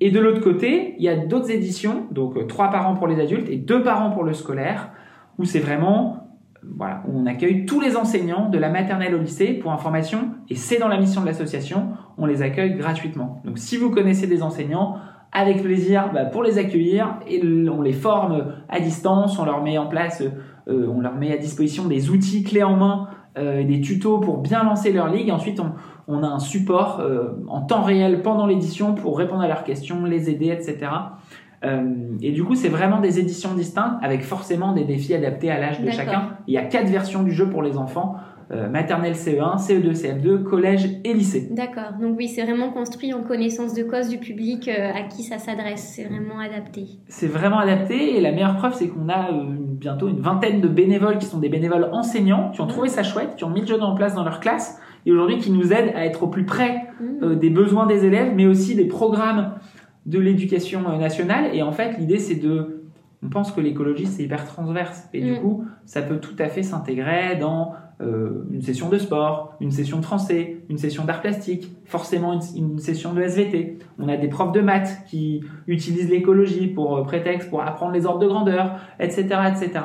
Et 0.00 0.10
de 0.10 0.20
l'autre 0.20 0.40
côté, 0.40 0.94
il 0.98 1.04
y 1.04 1.08
a 1.08 1.16
d'autres 1.16 1.50
éditions, 1.50 2.06
donc 2.12 2.36
euh, 2.36 2.46
trois 2.46 2.70
par 2.70 2.88
an 2.88 2.94
pour 2.94 3.08
les 3.08 3.20
adultes 3.20 3.48
et 3.48 3.56
deux 3.56 3.82
par 3.82 4.02
an 4.02 4.10
pour 4.10 4.22
le 4.22 4.32
scolaire, 4.32 4.90
où 5.38 5.44
c'est 5.44 5.60
vraiment, 5.60 6.28
on 6.80 7.26
accueille 7.26 7.64
tous 7.64 7.80
les 7.80 7.96
enseignants 7.96 8.48
de 8.48 8.58
la 8.58 8.68
maternelle 8.68 9.14
au 9.14 9.18
lycée 9.18 9.54
pour 9.54 9.72
information, 9.72 10.30
et 10.48 10.54
c'est 10.54 10.78
dans 10.78 10.88
la 10.88 10.98
mission 10.98 11.20
de 11.20 11.26
l'association, 11.26 11.90
on 12.16 12.26
les 12.26 12.42
accueille 12.42 12.74
gratuitement. 12.74 13.40
Donc 13.44 13.58
si 13.58 13.76
vous 13.76 13.90
connaissez 13.90 14.26
des 14.26 14.42
enseignants, 14.42 14.96
avec 15.32 15.62
plaisir 15.62 16.10
bah, 16.12 16.24
pour 16.24 16.42
les 16.42 16.58
accueillir, 16.58 17.18
on 17.70 17.82
les 17.82 17.92
forme 17.92 18.54
à 18.68 18.80
distance, 18.80 19.38
on 19.38 19.44
leur 19.44 19.62
met 19.62 19.78
en 19.78 19.86
place, 19.86 20.22
euh, 20.68 20.86
on 20.88 21.00
leur 21.00 21.14
met 21.14 21.32
à 21.32 21.36
disposition 21.36 21.86
des 21.86 22.10
outils 22.10 22.42
clés 22.42 22.62
en 22.62 22.76
main, 22.76 23.08
euh, 23.36 23.62
des 23.62 23.80
tutos 23.80 24.18
pour 24.18 24.38
bien 24.38 24.64
lancer 24.64 24.90
leur 24.90 25.08
ligue. 25.08 25.30
Ensuite, 25.30 25.60
on, 25.60 25.72
on 26.08 26.22
a 26.22 26.26
un 26.26 26.38
support 26.38 27.00
euh, 27.00 27.44
en 27.48 27.60
temps 27.60 27.82
réel 27.82 28.22
pendant 28.22 28.46
l'édition 28.46 28.94
pour 28.94 29.18
répondre 29.18 29.42
à 29.42 29.48
leurs 29.48 29.64
questions, 29.64 30.04
les 30.06 30.30
aider, 30.30 30.48
etc. 30.48 30.90
Euh, 31.64 32.16
et 32.22 32.32
du 32.32 32.44
coup, 32.44 32.54
c'est 32.54 32.68
vraiment 32.68 33.00
des 33.00 33.18
éditions 33.18 33.54
distinctes 33.54 33.98
avec 34.02 34.22
forcément 34.22 34.72
des 34.72 34.84
défis 34.84 35.14
adaptés 35.14 35.50
à 35.50 35.58
l'âge 35.58 35.80
de 35.80 35.90
chacun. 35.90 36.36
Il 36.46 36.54
y 36.54 36.58
a 36.58 36.64
quatre 36.64 36.88
versions 36.88 37.22
du 37.22 37.32
jeu 37.32 37.48
pour 37.50 37.62
les 37.62 37.76
enfants. 37.76 38.16
Euh, 38.50 38.66
maternelle 38.66 39.12
CE1, 39.12 39.58
CE2, 39.58 39.92
CM2, 39.92 40.42
collège 40.42 40.88
et 41.04 41.12
lycée. 41.12 41.48
D'accord. 41.50 41.92
Donc 42.00 42.16
oui, 42.16 42.28
c'est 42.28 42.42
vraiment 42.44 42.70
construit 42.70 43.12
en 43.12 43.22
connaissance 43.22 43.74
de 43.74 43.82
cause 43.82 44.08
du 44.08 44.16
public 44.16 44.68
euh, 44.68 44.90
à 44.94 45.02
qui 45.02 45.22
ça 45.22 45.36
s'adresse. 45.36 45.92
C'est 45.94 46.04
vraiment 46.04 46.38
adapté. 46.38 46.86
C'est 47.08 47.26
vraiment 47.26 47.58
adapté 47.58 48.16
et 48.16 48.22
la 48.22 48.32
meilleure 48.32 48.56
preuve, 48.56 48.72
c'est 48.72 48.88
qu'on 48.88 49.10
a 49.10 49.32
euh, 49.32 49.44
bientôt 49.50 50.08
une 50.08 50.20
vingtaine 50.20 50.62
de 50.62 50.68
bénévoles 50.68 51.18
qui 51.18 51.26
sont 51.26 51.40
des 51.40 51.50
bénévoles 51.50 51.90
enseignants, 51.92 52.50
qui 52.52 52.62
ont 52.62 52.66
trouvé 52.66 52.88
ça 52.88 53.02
chouette, 53.02 53.36
qui 53.36 53.44
ont 53.44 53.50
mis 53.50 53.60
le 53.60 53.66
jeu 53.66 53.82
en 53.82 53.94
place 53.94 54.14
dans 54.14 54.24
leur 54.24 54.40
classe 54.40 54.80
et 55.04 55.12
aujourd'hui 55.12 55.36
qui 55.36 55.50
nous 55.50 55.74
aident 55.74 55.92
à 55.94 56.06
être 56.06 56.22
au 56.22 56.28
plus 56.28 56.46
près 56.46 56.86
mmh. 57.00 57.34
des 57.34 57.50
besoins 57.50 57.86
des 57.86 58.06
élèves, 58.06 58.32
mais 58.34 58.46
aussi 58.46 58.74
des 58.74 58.86
programmes 58.86 59.52
de 60.08 60.18
l'éducation 60.18 60.88
euh, 60.88 60.96
nationale. 60.96 61.54
Et 61.54 61.62
en 61.62 61.72
fait, 61.72 61.98
l'idée, 61.98 62.18
c'est 62.18 62.36
de... 62.36 62.82
On 63.22 63.28
pense 63.28 63.52
que 63.52 63.60
l'écologie, 63.60 64.06
c'est 64.06 64.22
hyper 64.22 64.44
transverse. 64.44 65.08
Et 65.12 65.20
du 65.20 65.32
mm. 65.32 65.40
coup, 65.40 65.64
ça 65.84 66.02
peut 66.02 66.18
tout 66.18 66.36
à 66.38 66.48
fait 66.48 66.62
s'intégrer 66.62 67.36
dans 67.36 67.72
euh, 68.00 68.44
une 68.52 68.62
session 68.62 68.88
de 68.88 68.96
sport, 68.96 69.56
une 69.60 69.72
session 69.72 69.98
de 69.98 70.04
français, 70.04 70.58
une 70.70 70.78
session 70.78 71.04
d'art 71.04 71.20
plastique, 71.20 71.72
forcément 71.84 72.40
une, 72.56 72.78
session 72.78 73.12
de 73.12 73.20
SVT. 73.20 73.78
On 73.98 74.08
a 74.08 74.16
des 74.16 74.28
profs 74.28 74.52
de 74.52 74.60
maths 74.60 75.02
qui 75.08 75.42
utilisent 75.66 76.08
l'écologie 76.08 76.68
pour 76.68 76.96
euh, 76.96 77.02
prétexte, 77.02 77.50
pour 77.50 77.60
apprendre 77.60 77.92
les 77.92 78.06
ordres 78.06 78.20
de 78.20 78.28
grandeur, 78.28 78.76
etc., 79.00 79.26
etc. 79.48 79.80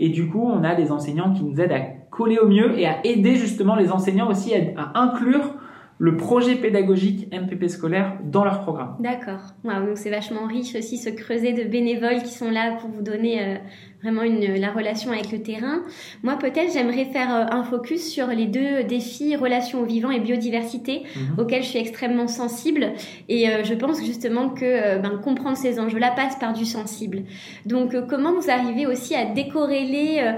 Et 0.00 0.08
du 0.08 0.28
coup, 0.28 0.44
on 0.44 0.64
a 0.64 0.74
des 0.74 0.90
enseignants 0.90 1.32
qui 1.32 1.44
nous 1.44 1.60
aident 1.60 1.72
à 1.72 1.80
coller 2.10 2.38
au 2.38 2.48
mieux 2.48 2.76
et 2.76 2.86
à 2.86 3.06
aider 3.06 3.36
justement 3.36 3.76
les 3.76 3.92
enseignants 3.92 4.28
aussi 4.28 4.52
à 4.54 4.98
inclure 4.98 5.54
le 5.98 6.16
projet 6.16 6.56
pédagogique 6.56 7.32
MPP 7.32 7.68
scolaire 7.68 8.18
dans 8.24 8.44
leur 8.44 8.60
programme. 8.60 8.96
D'accord. 9.00 9.54
donc 9.64 9.96
c'est 9.96 10.10
vachement 10.10 10.46
riche 10.46 10.74
aussi 10.74 10.98
ce 10.98 11.10
creuset 11.10 11.52
de 11.52 11.64
bénévoles 11.64 12.22
qui 12.22 12.32
sont 12.32 12.50
là 12.50 12.76
pour 12.80 12.90
vous 12.90 13.02
donner 13.02 13.42
euh, 13.42 13.56
vraiment 14.04 14.22
une, 14.22 14.60
la 14.60 14.70
relation 14.70 15.10
avec 15.10 15.32
le 15.32 15.42
terrain. 15.42 15.82
Moi, 16.22 16.36
peut-être, 16.36 16.72
j'aimerais 16.72 17.06
faire 17.06 17.30
un 17.30 17.64
focus 17.64 18.06
sur 18.06 18.28
les 18.28 18.46
deux 18.46 18.84
défis 18.84 19.34
relation 19.34 19.80
au 19.80 19.84
vivant 19.84 20.10
et 20.10 20.20
biodiversité 20.20 21.02
mhm. 21.16 21.40
auxquels 21.40 21.62
je 21.62 21.68
suis 21.68 21.78
extrêmement 21.78 22.28
sensible. 22.28 22.92
Et 23.28 23.46
je 23.64 23.74
pense 23.74 24.04
justement 24.04 24.50
que 24.50 25.00
ben, 25.00 25.18
comprendre 25.22 25.56
ces 25.56 25.80
enjeux-là 25.80 26.12
passe 26.14 26.36
par 26.36 26.52
du 26.52 26.64
sensible. 26.64 27.22
Donc, 27.66 27.94
comment 28.08 28.32
vous 28.32 28.50
arrivez 28.50 28.86
aussi 28.86 29.14
à 29.14 29.24
décorréler 29.24 30.34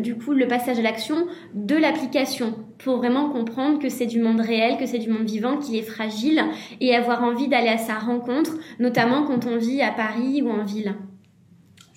du 0.00 0.16
coup 0.16 0.32
le 0.32 0.48
passage 0.48 0.78
à 0.78 0.82
l'action 0.82 1.26
de 1.54 1.76
l'application 1.76 2.54
pour 2.78 2.96
vraiment 2.96 3.30
comprendre 3.30 3.78
que 3.78 3.88
c'est 3.88 4.06
du 4.06 4.20
monde 4.20 4.40
réel, 4.40 4.78
que 4.78 4.86
c'est 4.86 4.98
du 4.98 5.10
monde 5.10 5.28
vivant, 5.28 5.58
qui 5.58 5.78
est 5.78 5.82
fragile 5.82 6.42
et 6.80 6.94
avoir 6.94 7.22
envie 7.22 7.48
d'aller 7.48 7.68
à 7.68 7.78
sa 7.78 7.94
rencontre, 7.94 8.52
notamment 8.78 9.24
quand 9.24 9.46
on 9.46 9.56
vit 9.56 9.82
à 9.82 9.90
Paris 9.90 10.42
ou 10.42 10.50
en 10.50 10.64
ville? 10.64 10.94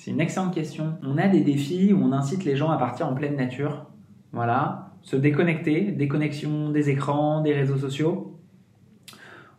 C'est 0.03 0.11
une 0.11 0.19
excellente 0.19 0.53
question. 0.53 0.95
On 1.01 1.17
a 1.17 1.29
des 1.29 1.39
défis 1.39 1.93
où 1.93 2.03
on 2.03 2.11
incite 2.11 2.43
les 2.43 2.57
gens 2.57 2.69
à 2.69 2.77
partir 2.77 3.07
en 3.07 3.13
pleine 3.13 3.37
nature. 3.37 3.85
Voilà, 4.33 4.89
se 5.01 5.15
déconnecter, 5.15 5.93
déconnexion 5.93 6.71
des 6.71 6.89
écrans, 6.89 7.39
des 7.39 7.53
réseaux 7.53 7.77
sociaux. 7.77 8.37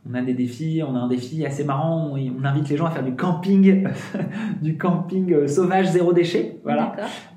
On 0.06 0.12
a 0.12 0.20
des 0.20 0.34
défis, 0.34 0.82
on 0.86 0.96
a 0.96 0.98
un 0.98 1.08
défi 1.08 1.46
assez 1.46 1.64
marrant, 1.64 2.10
on, 2.12 2.18
on 2.18 2.44
invite 2.44 2.68
les 2.68 2.76
gens 2.76 2.84
à 2.84 2.90
faire 2.90 3.04
du 3.04 3.16
camping, 3.16 3.88
du 4.60 4.76
camping 4.76 5.32
euh, 5.32 5.46
sauvage 5.46 5.86
zéro 5.86 6.12
déchet, 6.12 6.60
voilà, 6.62 6.94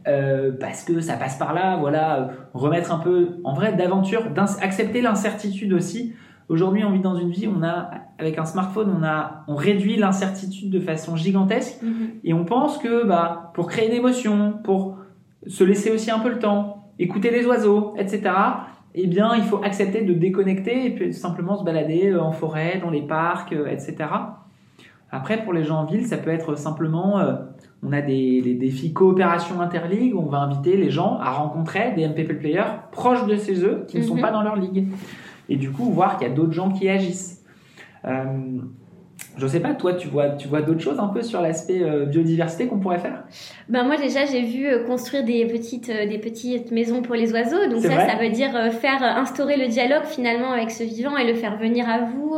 euh, 0.10 0.52
parce 0.60 0.84
que 0.84 1.00
ça 1.00 1.16
passe 1.16 1.38
par 1.38 1.54
là, 1.54 1.78
voilà, 1.78 2.32
remettre 2.54 2.92
un 2.92 3.00
peu, 3.00 3.38
en 3.46 3.54
vrai, 3.54 3.74
d'aventure, 3.74 4.24
accepter 4.60 5.00
l'incertitude 5.00 5.72
aussi. 5.72 6.14
Aujourd'hui, 6.50 6.84
on 6.86 6.92
vit 6.92 7.02
dans 7.02 7.16
une 7.16 7.30
vie, 7.30 7.48
on 7.48 7.62
a, 7.62 7.90
avec 8.18 8.38
un 8.38 8.46
smartphone, 8.46 8.94
on 8.98 9.04
a, 9.04 9.44
on 9.48 9.56
réduit 9.56 9.98
l'incertitude 9.98 10.70
de 10.70 10.80
façon 10.80 11.16
gigantesque, 11.16 11.82
mhm. 11.82 12.10
et 12.24 12.34
on 12.34 12.46
pense 12.46 12.78
que, 12.78 13.06
bah, 13.06 13.52
pour 13.54 13.68
créer 13.68 13.88
une 13.88 13.96
émotion, 13.96 14.54
pour 14.64 14.98
se 15.46 15.64
laisser 15.64 15.92
aussi 15.92 16.10
un 16.10 16.20
peu 16.20 16.30
le 16.30 16.40
temps, 16.40 16.92
écouter 17.00 17.32
les 17.32 17.46
oiseaux, 17.46 17.94
etc 17.98 18.32
eh 19.00 19.06
bien, 19.06 19.36
il 19.36 19.44
faut 19.44 19.64
accepter 19.64 20.02
de 20.02 20.14
déconnecter 20.14 20.88
et 20.88 20.90
puis 20.90 21.14
simplement 21.14 21.56
se 21.56 21.64
balader 21.64 22.10
euh, 22.10 22.20
en 22.20 22.32
forêt, 22.32 22.80
dans 22.82 22.90
les 22.90 23.04
parcs, 23.04 23.54
euh, 23.54 23.68
etc. 23.68 23.96
Après, 25.12 25.44
pour 25.44 25.54
les 25.54 25.64
gens 25.64 25.82
en 25.82 25.86
ville, 25.86 26.08
ça 26.08 26.18
peut 26.18 26.32
être 26.32 26.58
simplement, 26.58 27.20
euh, 27.20 27.36
on 27.84 27.94
a 27.94 28.02
des, 28.02 28.42
défis 28.60 28.94
coopération 28.94 29.62
interligue, 29.62 30.16
on 30.16 30.26
va 30.26 30.40
inviter 30.40 30.76
les 30.78 30.90
gens 30.90 31.20
à 31.20 31.30
rencontrer 31.30 31.94
des 31.96 32.08
MPP 32.08 32.40
players 32.40 32.80
proches 32.92 33.28
de 33.28 33.36
chez 33.36 33.64
eux, 33.64 33.86
qui 33.88 34.00
ne 34.00 34.04
sont 34.04 34.16
mhm. 34.16 34.22
pas 34.22 34.32
dans 34.32 34.42
leur 34.42 34.56
ligue. 34.56 34.88
Et 35.50 35.56
du 35.56 35.72
coup, 35.72 35.92
voir 35.92 36.18
qu'il 36.18 36.28
y 36.28 36.32
a 36.32 36.34
d'autres 36.34 36.54
gens 36.54 36.72
qui 36.72 36.90
agissent. 36.90 37.44
Je 39.38 39.46
sais 39.46 39.60
pas, 39.60 39.74
toi, 39.76 39.94
tu 39.94 40.08
vois, 40.08 40.30
tu 40.30 40.48
vois 40.48 40.62
d'autres 40.62 40.80
choses 40.80 41.00
un 41.00 41.08
peu 41.08 41.22
sur 41.22 41.42
l'aspect 41.42 41.84
euh, 41.84 42.06
biodiversité 42.06 42.66
qu'on 42.66 42.80
pourrait 42.80 42.98
faire? 42.98 43.24
Ben 43.70 43.84
moi 43.84 43.96
déjà, 43.96 44.26
j'ai 44.26 44.42
vu 44.42 44.66
euh, 44.66 44.84
construire 44.84 45.24
des 45.24 45.46
petites, 45.46 45.90
euh, 45.90 46.08
des 46.08 46.18
petites 46.18 46.72
maisons 46.72 47.04
pour 47.04 47.14
les 47.14 47.32
oiseaux. 47.32 47.68
Donc 47.70 47.82
ça, 47.82 48.08
ça 48.08 48.16
veut 48.18 48.30
dire 48.30 48.52
faire 48.74 49.04
instaurer 49.04 49.58
le 49.58 49.68
dialogue 49.68 50.06
finalement 50.06 50.52
avec 50.52 50.72
ce 50.72 50.84
vivant 50.84 51.18
et 51.18 51.28
le 51.28 51.36
faire 51.36 51.58
venir 51.58 51.88
à 51.88 52.00
vous, 52.00 52.38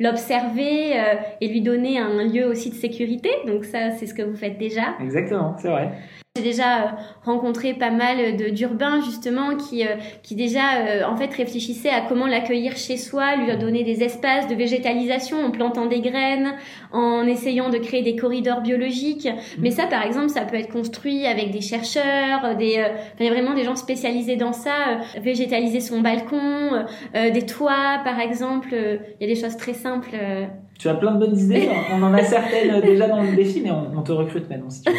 l'observer 0.00 0.94
et 1.40 1.48
lui 1.48 1.60
donner 1.60 1.98
un 1.98 2.24
lieu 2.24 2.46
aussi 2.46 2.70
de 2.70 2.74
sécurité. 2.74 3.30
Donc 3.46 3.64
ça, 3.64 3.90
c'est 3.90 4.06
ce 4.06 4.14
que 4.14 4.22
vous 4.22 4.36
faites 4.36 4.58
déjà. 4.58 4.94
Exactement, 5.00 5.56
c'est 5.58 5.68
vrai. 5.68 5.92
J'ai 6.38 6.44
déjà 6.44 6.78
euh, 6.78 6.86
rencontré 7.24 7.74
pas 7.74 7.90
mal 7.90 8.36
d'urbains 8.36 9.00
justement 9.00 9.56
qui 9.56 9.84
euh, 9.84 9.96
qui 10.22 10.36
déjà 10.36 10.76
euh, 10.76 11.02
en 11.04 11.16
fait 11.16 11.34
réfléchissaient 11.34 11.90
à 11.90 12.00
comment 12.02 12.28
l'accueillir 12.28 12.76
chez 12.76 12.96
soi, 12.96 13.34
lui 13.34 13.56
donner 13.56 13.82
des 13.82 14.04
espaces 14.04 14.46
de 14.46 14.54
végétalisation 14.54 15.44
en 15.44 15.50
plantant 15.50 15.86
des 15.86 16.00
graines, 16.00 16.54
en 16.92 17.26
essayant 17.26 17.70
de 17.70 17.78
créer 17.78 18.02
des 18.02 18.14
corridors 18.14 18.60
biologiques. 18.60 19.26
Mmh. 19.26 19.60
Mais 19.60 19.72
ça 19.72 19.86
par 19.86 20.04
exemple, 20.04 20.28
ça 20.28 20.42
peut 20.42 20.56
être 20.56 20.72
construit 20.72 21.26
avec 21.26 21.50
des 21.50 21.60
chercheurs, 21.60 22.56
des 22.56 22.84
il 23.18 23.26
y 23.26 23.28
a 23.28 23.32
vraiment 23.32 23.54
des 23.54 23.64
gens 23.64 23.76
spécialisés 23.76 24.36
dans 24.36 24.52
ça, 24.52 25.00
végétaliser 25.20 25.80
son 25.80 26.00
balcon, 26.00 26.84
des 27.14 27.46
toits 27.46 27.98
par 28.04 28.20
exemple, 28.20 28.68
il 28.72 29.26
y 29.26 29.30
a 29.30 29.34
des 29.34 29.40
choses 29.40 29.56
très 29.56 29.74
simples 29.74 30.16
tu 30.78 30.88
as 30.88 30.94
plein 30.94 31.12
de 31.12 31.18
bonnes 31.18 31.36
idées. 31.36 31.68
On 31.92 32.02
en 32.04 32.14
a 32.14 32.22
certaines 32.22 32.80
déjà 32.84 33.08
dans 33.08 33.22
le 33.22 33.34
défi, 33.34 33.60
mais 33.62 33.70
on, 33.72 34.00
te 34.02 34.12
recrute 34.12 34.48
maintenant 34.48 34.70
si 34.70 34.82
tu 34.82 34.92
veux. 34.92 34.98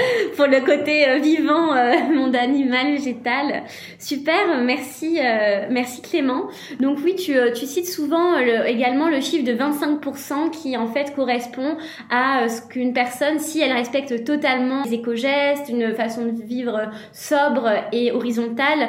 Pour 0.36 0.46
le 0.46 0.64
côté 0.64 1.08
euh, 1.08 1.18
vivant, 1.18 1.74
euh, 1.74 1.94
monde 2.14 2.36
animal, 2.36 2.92
végétal. 2.92 3.64
Super, 3.98 4.62
merci, 4.62 5.18
euh, 5.18 5.66
merci 5.70 6.02
Clément. 6.02 6.48
Donc 6.80 6.98
oui, 7.04 7.14
tu, 7.14 7.34
tu 7.54 7.66
cites 7.66 7.88
souvent 7.88 8.38
également 8.38 9.08
le 9.08 9.20
chiffre 9.20 9.44
de 9.44 9.52
25% 9.52 10.50
qui 10.50 10.76
en 10.76 10.86
fait 10.86 11.14
correspond 11.14 11.76
à 12.10 12.48
ce 12.48 12.62
qu'une 12.62 12.92
personne, 12.92 13.38
si 13.38 13.60
elle 13.60 13.72
respecte 13.72 14.24
totalement 14.24 14.82
les 14.84 14.94
éco-gestes, 14.94 15.68
une 15.68 15.94
façon 15.94 16.26
de 16.26 16.42
vivre 16.42 16.90
sobre 17.12 17.70
et 17.92 18.12
horizontale, 18.12 18.88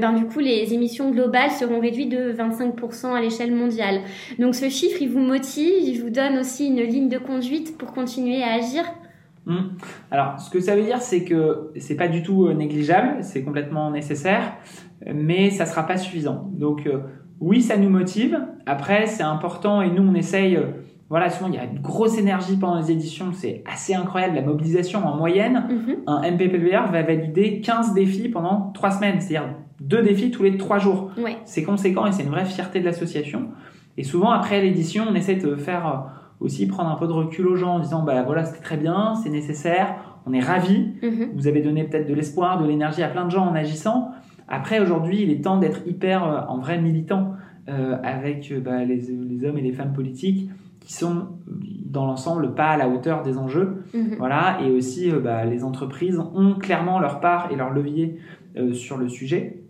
ben 0.00 0.12
du 0.12 0.26
coup 0.26 0.38
les 0.38 0.74
émissions 0.74 1.10
globales 1.10 1.50
seront 1.50 1.80
réduites 1.80 2.10
de 2.10 2.32
25% 2.32 3.14
à 3.14 3.20
l'échelle 3.20 3.52
mondiale. 3.52 4.02
Donc 4.38 4.54
ce 4.54 4.68
chiffre, 4.68 5.00
il 5.00 5.10
vous 5.10 5.20
motive 5.20 5.60
il 5.68 6.00
vous 6.02 6.10
donne 6.10 6.38
aussi 6.38 6.66
une 6.66 6.82
ligne 6.82 7.08
de 7.08 7.18
conduite 7.18 7.76
pour 7.76 7.92
continuer 7.92 8.42
à 8.42 8.54
agir? 8.54 8.84
Hmm. 9.46 9.76
Alors, 10.10 10.40
ce 10.40 10.50
que 10.50 10.60
ça 10.60 10.76
veut 10.76 10.82
dire, 10.82 11.00
c'est 11.00 11.24
que 11.24 11.70
c'est 11.76 11.96
pas 11.96 12.08
du 12.08 12.22
tout 12.22 12.46
euh, 12.46 12.54
négligeable, 12.54 13.18
c'est 13.22 13.42
complètement 13.42 13.90
nécessaire, 13.90 14.54
mais 15.12 15.50
ça 15.50 15.66
sera 15.66 15.86
pas 15.86 15.96
suffisant. 15.96 16.50
Donc, 16.52 16.86
euh, 16.86 17.00
oui, 17.40 17.62
ça 17.62 17.76
nous 17.76 17.88
motive. 17.88 18.38
Après, 18.66 19.06
c'est 19.06 19.22
important 19.22 19.82
et 19.82 19.90
nous, 19.90 20.02
on 20.02 20.14
essaye. 20.14 20.56
Euh, 20.56 20.66
voilà, 21.08 21.28
souvent 21.28 21.48
il 21.48 21.56
y 21.56 21.58
a 21.58 21.64
une 21.64 21.80
grosse 21.80 22.18
énergie 22.18 22.56
pendant 22.56 22.78
les 22.78 22.92
éditions, 22.92 23.32
c'est 23.32 23.64
assez 23.70 23.94
incroyable. 23.94 24.36
La 24.36 24.42
mobilisation 24.42 25.04
en 25.04 25.16
moyenne, 25.16 25.66
mhm. 25.68 25.96
un 26.06 26.30
MPPBR 26.30 26.92
va 26.92 27.02
valider 27.02 27.60
15 27.60 27.94
défis 27.94 28.28
pendant 28.28 28.70
3 28.74 28.92
semaines, 28.92 29.20
c'est-à-dire 29.20 29.56
deux 29.80 30.02
défis 30.02 30.30
tous 30.30 30.44
les 30.44 30.56
3 30.56 30.78
jours. 30.78 31.10
C'est 31.44 31.64
conséquent 31.64 32.06
et 32.06 32.12
c'est 32.12 32.22
une 32.22 32.28
vraie 32.28 32.44
fierté 32.44 32.78
de 32.78 32.84
l'association. 32.84 33.48
Et 33.96 34.04
souvent, 34.04 34.30
après 34.30 34.62
l'édition, 34.62 35.04
on 35.10 35.14
essaie 35.16 35.34
de 35.34 35.56
faire 35.56 36.12
aussi 36.40 36.66
prendre 36.66 36.90
un 36.90 36.96
peu 36.96 37.06
de 37.06 37.12
recul 37.12 37.46
aux 37.46 37.56
gens 37.56 37.76
en 37.76 37.78
disant, 37.80 38.02
bah 38.02 38.22
voilà, 38.22 38.44
c'était 38.44 38.62
très 38.62 38.76
bien, 38.76 39.14
c'est 39.22 39.30
nécessaire, 39.30 39.96
on 40.26 40.32
est 40.32 40.40
ravis, 40.40 40.94
mhm. 41.02 41.30
vous 41.34 41.46
avez 41.46 41.60
donné 41.60 41.84
peut-être 41.84 42.08
de 42.08 42.14
l'espoir, 42.14 42.60
de 42.60 42.66
l'énergie 42.66 43.02
à 43.02 43.08
plein 43.08 43.26
de 43.26 43.30
gens 43.30 43.46
en 43.46 43.54
agissant. 43.54 44.10
Après, 44.48 44.80
aujourd'hui, 44.80 45.22
il 45.22 45.30
est 45.30 45.44
temps 45.44 45.58
d'être 45.58 45.86
hyper, 45.86 46.24
euh, 46.24 46.40
en 46.48 46.58
vrai 46.58 46.80
militant, 46.80 47.34
euh, 47.68 47.96
avec 48.02 48.52
bah, 48.62 48.84
les, 48.84 48.96
les, 48.96 49.44
hommes 49.44 49.58
et 49.58 49.62
les 49.62 49.72
femmes 49.72 49.92
politiques 49.92 50.50
qui 50.80 50.94
sont, 50.94 51.28
dans 51.84 52.06
l'ensemble, 52.06 52.54
pas 52.54 52.70
à 52.70 52.76
la 52.78 52.88
hauteur 52.88 53.22
des 53.22 53.36
enjeux. 53.36 53.84
Mhm. 53.94 54.16
Voilà, 54.18 54.58
et 54.64 54.70
aussi, 54.70 55.10
bah, 55.10 55.44
les 55.44 55.62
entreprises 55.62 56.18
ont 56.18 56.54
clairement 56.54 56.98
leur 56.98 57.20
part 57.20 57.52
et 57.52 57.56
leur 57.56 57.70
levier 57.70 58.18
sur 58.72 58.96
le 58.96 59.08
sujet. 59.08 59.62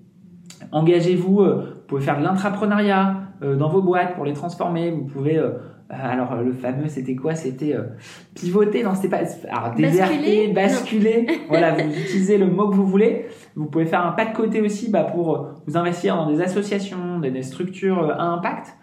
Engagez-vous, 0.72 1.36
vous 1.36 1.52
pouvez 1.86 2.00
faire 2.00 2.18
de 2.18 2.24
l'intrapreneuriat, 2.24 3.30
euh, 3.42 3.56
dans 3.56 3.70
vos 3.70 3.80
boîtes 3.80 4.14
pour 4.14 4.26
les 4.26 4.34
transformer. 4.34 4.90
Vous 4.90 5.04
pouvez 5.04 5.38
euh, 5.38 5.52
alors 5.90 6.36
le 6.36 6.52
fameux 6.52 6.88
c'était 6.88 7.14
quoi? 7.14 7.34
C'était 7.34 7.74
euh, 7.74 7.84
pivoter, 8.34 8.82
non 8.82 8.94
c'était 8.94 9.08
pas 9.08 9.22
alors 9.48 9.74
déserter, 9.74 10.48
basculer. 10.48 11.26
voilà, 11.48 11.72
vous 11.74 11.90
utilisez 11.90 12.38
le 12.38 12.46
mot 12.46 12.68
que 12.68 12.76
vous 12.76 12.86
voulez. 12.86 13.26
Vous 13.56 13.66
pouvez 13.66 13.86
faire 13.86 14.06
un 14.06 14.12
pas 14.12 14.26
de 14.26 14.34
côté 14.34 14.60
aussi 14.60 14.90
bah, 14.90 15.04
pour 15.04 15.48
vous 15.66 15.76
investir 15.76 16.16
dans 16.16 16.30
des 16.30 16.40
associations, 16.40 17.18
des, 17.18 17.42
structures 17.42 18.10
à 18.10 18.22
impact. 18.22 18.76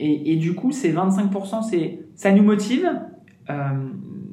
Et, 0.00 0.32
et, 0.32 0.36
du 0.36 0.56
coup, 0.56 0.72
ces 0.72 0.92
25%, 0.92 1.62
c'est 1.62 2.00
ça 2.16 2.32
nous 2.32 2.42
motive, 2.42 2.90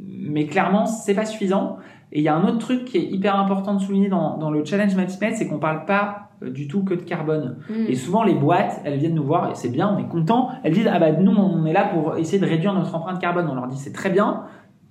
mais 0.08 0.48
clairement 0.48 0.86
c'est 0.86 1.14
pas 1.14 1.26
suffisant. 1.26 1.78
Et 2.12 2.20
il 2.20 2.24
y 2.24 2.28
a 2.28 2.36
un 2.36 2.44
autre 2.44 2.58
truc 2.58 2.86
qui 2.86 2.98
est 2.98 3.06
hyper 3.06 3.36
important 3.36 3.76
de 3.76 3.82
souligner 3.82 4.10
dans, 4.10 4.38
dans 4.38 4.50
le 4.50 4.66
challenge 4.66 4.96
Matismet, 4.96 5.36
c'est 5.36 5.48
qu'on 5.48 5.60
parle 5.60 5.86
pas 5.86 6.30
euh, 6.42 6.50
du 6.50 6.68
tout 6.68 6.84
que 6.84 6.94
de 6.94 7.02
carbone. 7.02 7.58
Mm. 7.70 7.86
Et 7.88 7.96
souvent, 7.96 8.24
les 8.24 8.34
boîtes, 8.34 8.82
elles 8.84 8.98
viennent 8.98 9.16
nous 9.16 9.24
voir 9.24 9.52
et 9.52 9.56
c'est 9.56 9.70
bien, 9.70 9.94
on 9.96 10.00
est 10.00 10.08
content. 10.08 10.50
Elles 10.64 10.74
disent, 10.74 10.90
ah 10.92 11.00
bah 11.00 11.12
nous, 11.12 11.32
on 11.32 11.66
est 11.66 11.74
là 11.74 11.86
pour 11.86 12.18
essayer 12.18 12.40
de 12.40 12.46
réduire 12.46 12.74
notre 12.74 12.96
empreinte 12.96 13.20
carbone. 13.20 13.48
On 13.50 13.56
leur 13.56 13.68
dit, 13.68 13.78
c'est 13.78 13.94
très 13.94 14.10
bien, 14.10 14.44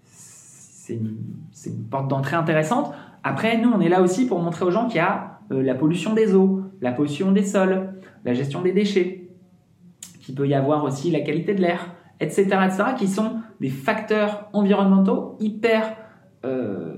c'est 0.04 0.94
une, 0.94 1.16
une, 1.66 1.84
porte 1.90 2.08
d'entrée 2.08 2.36
intéressante. 2.36 2.92
Après, 3.24 3.58
nous, 3.58 3.70
on 3.70 3.80
est 3.80 3.88
là 3.88 4.00
aussi 4.00 4.26
pour 4.26 4.40
montrer 4.40 4.64
aux 4.64 4.70
gens 4.70 4.86
qu'il 4.86 4.96
y 4.96 5.00
a 5.00 5.40
euh, 5.50 5.62
la 5.62 5.74
pollution 5.74 6.14
des 6.14 6.34
eaux, 6.34 6.62
la 6.80 6.92
pollution 6.92 7.32
des 7.32 7.44
sols, 7.44 7.94
la 8.24 8.34
gestion 8.34 8.62
des 8.62 8.72
déchets, 8.72 9.28
qu'il 10.20 10.34
peut 10.34 10.46
y 10.46 10.54
avoir 10.54 10.84
aussi 10.84 11.10
la 11.10 11.20
qualité 11.20 11.54
de 11.54 11.60
l'air, 11.60 11.94
etc., 12.20 12.42
etc., 12.42 12.84
qui 12.96 13.08
sont 13.08 13.32
des 13.60 13.70
facteurs 13.70 14.48
environnementaux 14.52 15.36
hyper 15.40 15.82
euh, 15.82 16.07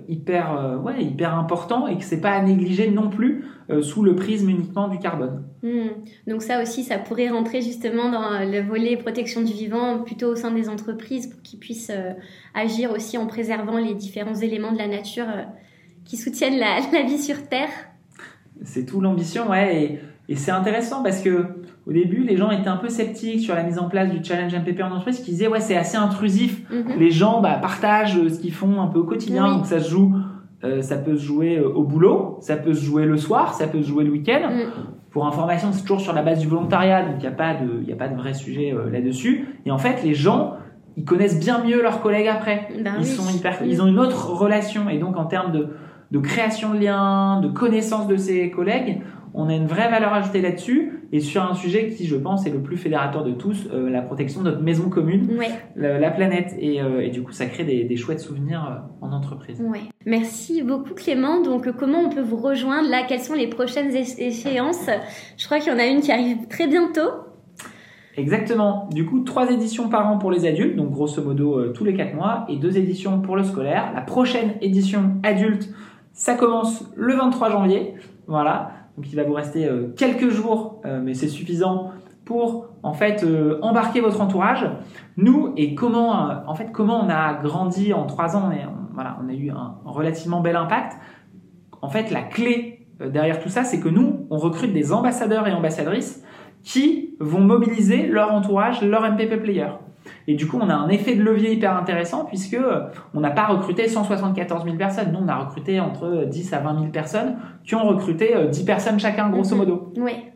hyper, 0.08 0.56
euh, 0.56 0.76
ouais, 0.76 1.02
hyper 1.02 1.34
important 1.34 1.86
et 1.86 1.96
que 1.96 2.04
c'est 2.04 2.20
pas 2.20 2.32
à 2.32 2.42
négliger 2.42 2.90
non 2.90 3.08
plus 3.08 3.44
euh, 3.70 3.82
sous 3.82 4.02
le 4.02 4.14
prisme 4.14 4.48
uniquement 4.50 4.88
du 4.88 4.98
carbone. 4.98 5.44
Hmm. 5.62 5.88
Donc 6.26 6.42
ça 6.42 6.62
aussi, 6.62 6.84
ça 6.84 6.98
pourrait 6.98 7.30
rentrer 7.30 7.62
justement 7.62 8.10
dans 8.10 8.40
le 8.40 8.60
volet 8.60 8.96
protection 8.96 9.42
du 9.42 9.52
vivant, 9.52 10.00
plutôt 10.00 10.28
au 10.28 10.36
sein 10.36 10.50
des 10.50 10.68
entreprises, 10.68 11.28
pour 11.28 11.40
qu'ils 11.42 11.58
puissent 11.58 11.92
agir 12.54 12.92
aussi 12.92 13.18
en 13.18 13.26
préservant 13.26 13.78
les 13.78 13.94
différents 13.94 14.34
éléments 14.34 14.72
de 14.72 14.78
la 14.78 14.88
nature 14.88 15.26
qui 16.04 16.16
soutiennent 16.16 16.58
la, 16.58 16.80
la, 16.92 17.02
vie 17.02 17.18
sur 17.18 17.48
Terre. 17.48 17.70
C'est 18.62 18.84
tout 18.84 19.00
l'ambition, 19.00 19.48
ouais. 19.48 19.84
Et, 19.84 20.00
Et 20.30 20.36
c'est 20.36 20.52
intéressant 20.52 21.02
parce 21.02 21.20
que 21.20 21.44
au 21.86 21.92
début, 21.92 22.22
les 22.22 22.36
gens 22.36 22.50
étaient 22.50 22.68
un 22.68 22.76
peu 22.76 22.88
sceptiques 22.88 23.40
sur 23.40 23.54
la 23.54 23.62
mise 23.64 23.78
en 23.78 23.88
place 23.88 24.10
du 24.10 24.22
challenge 24.24 24.54
MPP 24.54 24.80
en 24.82 24.86
entreprise, 24.92 25.20
qui 25.20 25.32
disaient 25.32 25.48
ouais 25.48 25.60
c'est 25.60 25.76
assez 25.76 25.96
intrusif. 25.98 26.62
Mhm. 26.70 26.98
Les 26.98 27.10
gens 27.10 27.40
bah, 27.42 27.58
partagent 27.60 28.16
euh, 28.18 28.28
ce 28.28 28.38
qu'ils 28.38 28.52
font 28.52 28.80
un 28.80 28.86
peu 28.86 29.00
au 29.00 29.04
quotidien, 29.04 29.44
Oui. 29.48 29.56
donc 29.56 29.66
ça 29.66 29.80
se 29.80 29.90
joue. 29.90 30.14
euh, 30.62 30.82
ça 30.82 30.96
peut 30.98 31.16
se 31.16 31.22
jouer 31.24 31.58
euh, 31.58 31.68
au 31.68 31.82
boulot, 31.84 32.36
ça 32.42 32.56
peut 32.56 32.74
se 32.74 32.84
jouer 32.84 33.06
le 33.06 33.16
soir, 33.16 33.54
ça 33.54 33.66
peut 33.66 33.80
se 33.82 33.88
jouer 33.88 34.04
le 34.04 34.10
week-end. 34.12 34.50
Mm. 34.50 34.70
Pour 35.10 35.26
information, 35.26 35.68
c'est 35.72 35.80
toujours 35.82 36.00
sur 36.02 36.12
la 36.12 36.22
base 36.22 36.38
du 36.38 36.46
volontariat, 36.46 37.02
donc 37.02 37.14
il 37.18 37.22
n'y 37.22 37.26
a 37.26 37.30
pas 37.32 37.54
de, 37.54 37.82
il 37.84 37.92
a 37.92 37.96
pas 37.96 38.08
de 38.08 38.14
vrai 38.14 38.32
sujet 38.34 38.72
euh, 38.72 38.88
là-dessus. 38.90 39.48
Et 39.66 39.70
en 39.72 39.78
fait, 39.78 40.02
les 40.04 40.14
gens, 40.14 40.52
ils 40.96 41.04
connaissent 41.04 41.40
bien 41.40 41.64
mieux 41.64 41.82
leurs 41.82 42.00
collègues 42.02 42.28
après. 42.28 42.68
Ben 42.84 42.92
ils 42.98 43.04
oui. 43.04 43.06
sont 43.06 43.28
hyper, 43.36 43.54
Mm. 43.62 43.66
ils 43.66 43.82
ont 43.82 43.86
une 43.86 43.98
autre 43.98 44.30
relation, 44.30 44.88
et 44.90 44.98
donc 44.98 45.16
en 45.16 45.24
termes 45.24 45.50
de, 45.50 45.68
de 46.10 46.18
création 46.18 46.74
de 46.74 46.78
liens, 46.80 47.40
de 47.40 47.48
connaissance 47.48 48.06
de 48.08 48.16
ses 48.16 48.50
collègues, 48.50 49.00
on 49.32 49.48
a 49.48 49.54
une 49.54 49.66
vraie 49.66 49.88
valeur 49.88 50.12
ajoutée 50.12 50.42
là-dessus. 50.42 50.96
Et 51.12 51.20
sur 51.20 51.42
un 51.42 51.54
sujet 51.54 51.88
qui, 51.88 52.06
je 52.06 52.16
pense, 52.16 52.46
est 52.46 52.50
le 52.50 52.60
plus 52.62 52.76
fédérateur 52.76 53.24
de 53.24 53.32
tous, 53.32 53.68
euh, 53.72 53.88
la 53.90 54.00
protection 54.02 54.42
de 54.42 54.50
notre 54.50 54.62
maison 54.62 54.88
commune, 54.88 55.28
Ouais, 55.38 55.50
la, 55.76 55.98
la 56.00 56.10
planète. 56.10 56.54
Et, 56.58 56.80
euh, 56.80 57.00
et 57.00 57.10
du 57.10 57.22
coup, 57.22 57.30
ça 57.32 57.46
crée 57.46 57.64
des, 57.64 57.84
des 57.84 57.96
chouettes 57.96 58.20
souvenirs 58.20 58.66
euh, 59.02 59.06
en 59.06 59.12
entreprise. 59.12 59.60
ouais. 59.60 59.80
Merci 60.06 60.62
beaucoup 60.62 60.94
Clément. 60.94 61.42
Donc 61.42 61.70
comment 61.76 61.98
on 61.98 62.10
peut 62.10 62.22
vous 62.22 62.36
rejoindre 62.38 62.88
là? 62.88 63.02
Quelles 63.08 63.20
sont 63.20 63.34
les 63.34 63.48
prochaines 63.48 63.94
échéances? 63.94 64.88
Je 65.36 65.44
crois 65.46 65.58
qu'il 65.60 65.72
y 65.72 65.76
en 65.76 65.78
a 65.78 65.86
une 65.86 66.00
qui 66.00 66.10
arrive 66.10 66.46
très 66.48 66.66
bientôt. 66.66 67.10
Exactement. 68.16 68.88
Du 68.92 69.06
coup, 69.06 69.20
trois 69.20 69.50
éditions 69.50 69.88
par 69.88 70.08
an 70.10 70.18
pour 70.18 70.30
les 70.32 70.46
adultes, 70.46 70.76
donc 70.76 70.90
grosso 70.90 71.22
modo 71.22 71.68
tous 71.68 71.84
les 71.84 71.94
quatre 71.94 72.14
mois, 72.14 72.44
et 72.48 72.56
deux 72.56 72.76
éditions 72.76 73.20
pour 73.20 73.36
le 73.36 73.44
scolaire. 73.44 73.92
La 73.94 74.00
prochaine 74.00 74.54
édition 74.60 75.14
adulte, 75.22 75.68
ça 76.20 76.34
commence 76.34 76.84
le 76.96 77.14
23 77.14 77.48
janvier. 77.48 77.94
Voilà. 78.26 78.72
Donc 78.94 79.10
il 79.10 79.16
va 79.16 79.24
vous 79.24 79.32
rester 79.32 79.64
euh, 79.64 79.88
quelques 79.96 80.28
jours, 80.28 80.82
euh, 80.84 81.00
mais 81.02 81.14
c'est 81.14 81.28
suffisant 81.28 81.92
pour 82.26 82.68
en 82.82 82.92
fait 82.92 83.24
euh, 83.24 83.58
embarquer 83.62 84.02
votre 84.02 84.20
entourage. 84.20 84.68
Nous 85.16 85.54
et 85.56 85.74
comment 85.74 86.28
en 86.46 86.54
fait 86.54 86.72
comment 86.72 87.02
on 87.02 87.08
a 87.08 87.40
grandi 87.42 87.94
en 87.94 88.04
trois 88.04 88.36
ans, 88.36 88.50
et 88.52 88.66
on, 88.66 88.92
voilà, 88.92 89.16
on 89.24 89.30
a 89.30 89.32
eu 89.32 89.50
un 89.50 89.76
relativement 89.86 90.42
bel 90.42 90.56
impact. 90.56 90.98
En 91.80 91.88
fait, 91.88 92.10
la 92.10 92.20
clé 92.20 92.86
derrière 93.00 93.40
tout 93.40 93.48
ça, 93.48 93.64
c'est 93.64 93.80
que 93.80 93.88
nous, 93.88 94.26
on 94.28 94.36
recrute 94.36 94.74
des 94.74 94.92
ambassadeurs 94.92 95.48
et 95.48 95.52
ambassadrices 95.54 96.22
qui 96.62 97.16
vont 97.18 97.40
mobiliser 97.40 98.06
leur 98.06 98.34
entourage, 98.34 98.82
leur 98.82 99.10
MPP 99.10 99.40
player. 99.42 99.68
Et 100.28 100.34
du 100.34 100.46
coup, 100.46 100.58
on 100.60 100.68
a 100.68 100.74
un 100.74 100.88
effet 100.88 101.14
de 101.14 101.22
levier 101.22 101.52
hyper 101.52 101.76
intéressant 101.76 102.24
puisque 102.24 102.54
euh, 102.54 102.82
on 103.14 103.20
n'a 103.20 103.30
pas 103.30 103.46
recruté 103.46 103.88
174 103.88 104.64
000 104.64 104.76
personnes. 104.76 105.12
Nous, 105.12 105.18
on 105.18 105.28
a 105.28 105.36
recruté 105.36 105.80
entre 105.80 106.24
10 106.28 106.52
à 106.52 106.58
20 106.60 106.74
000 106.78 106.86
personnes 106.92 107.36
qui 107.64 107.74
ont 107.74 107.84
recruté 107.86 108.36
euh, 108.36 108.46
10 108.48 108.64
personnes 108.64 108.98
chacun, 109.00 109.28
grosso 109.30 109.52
Mhm. 109.54 109.58
modo. 109.58 109.92
Ouais. 109.98 110.32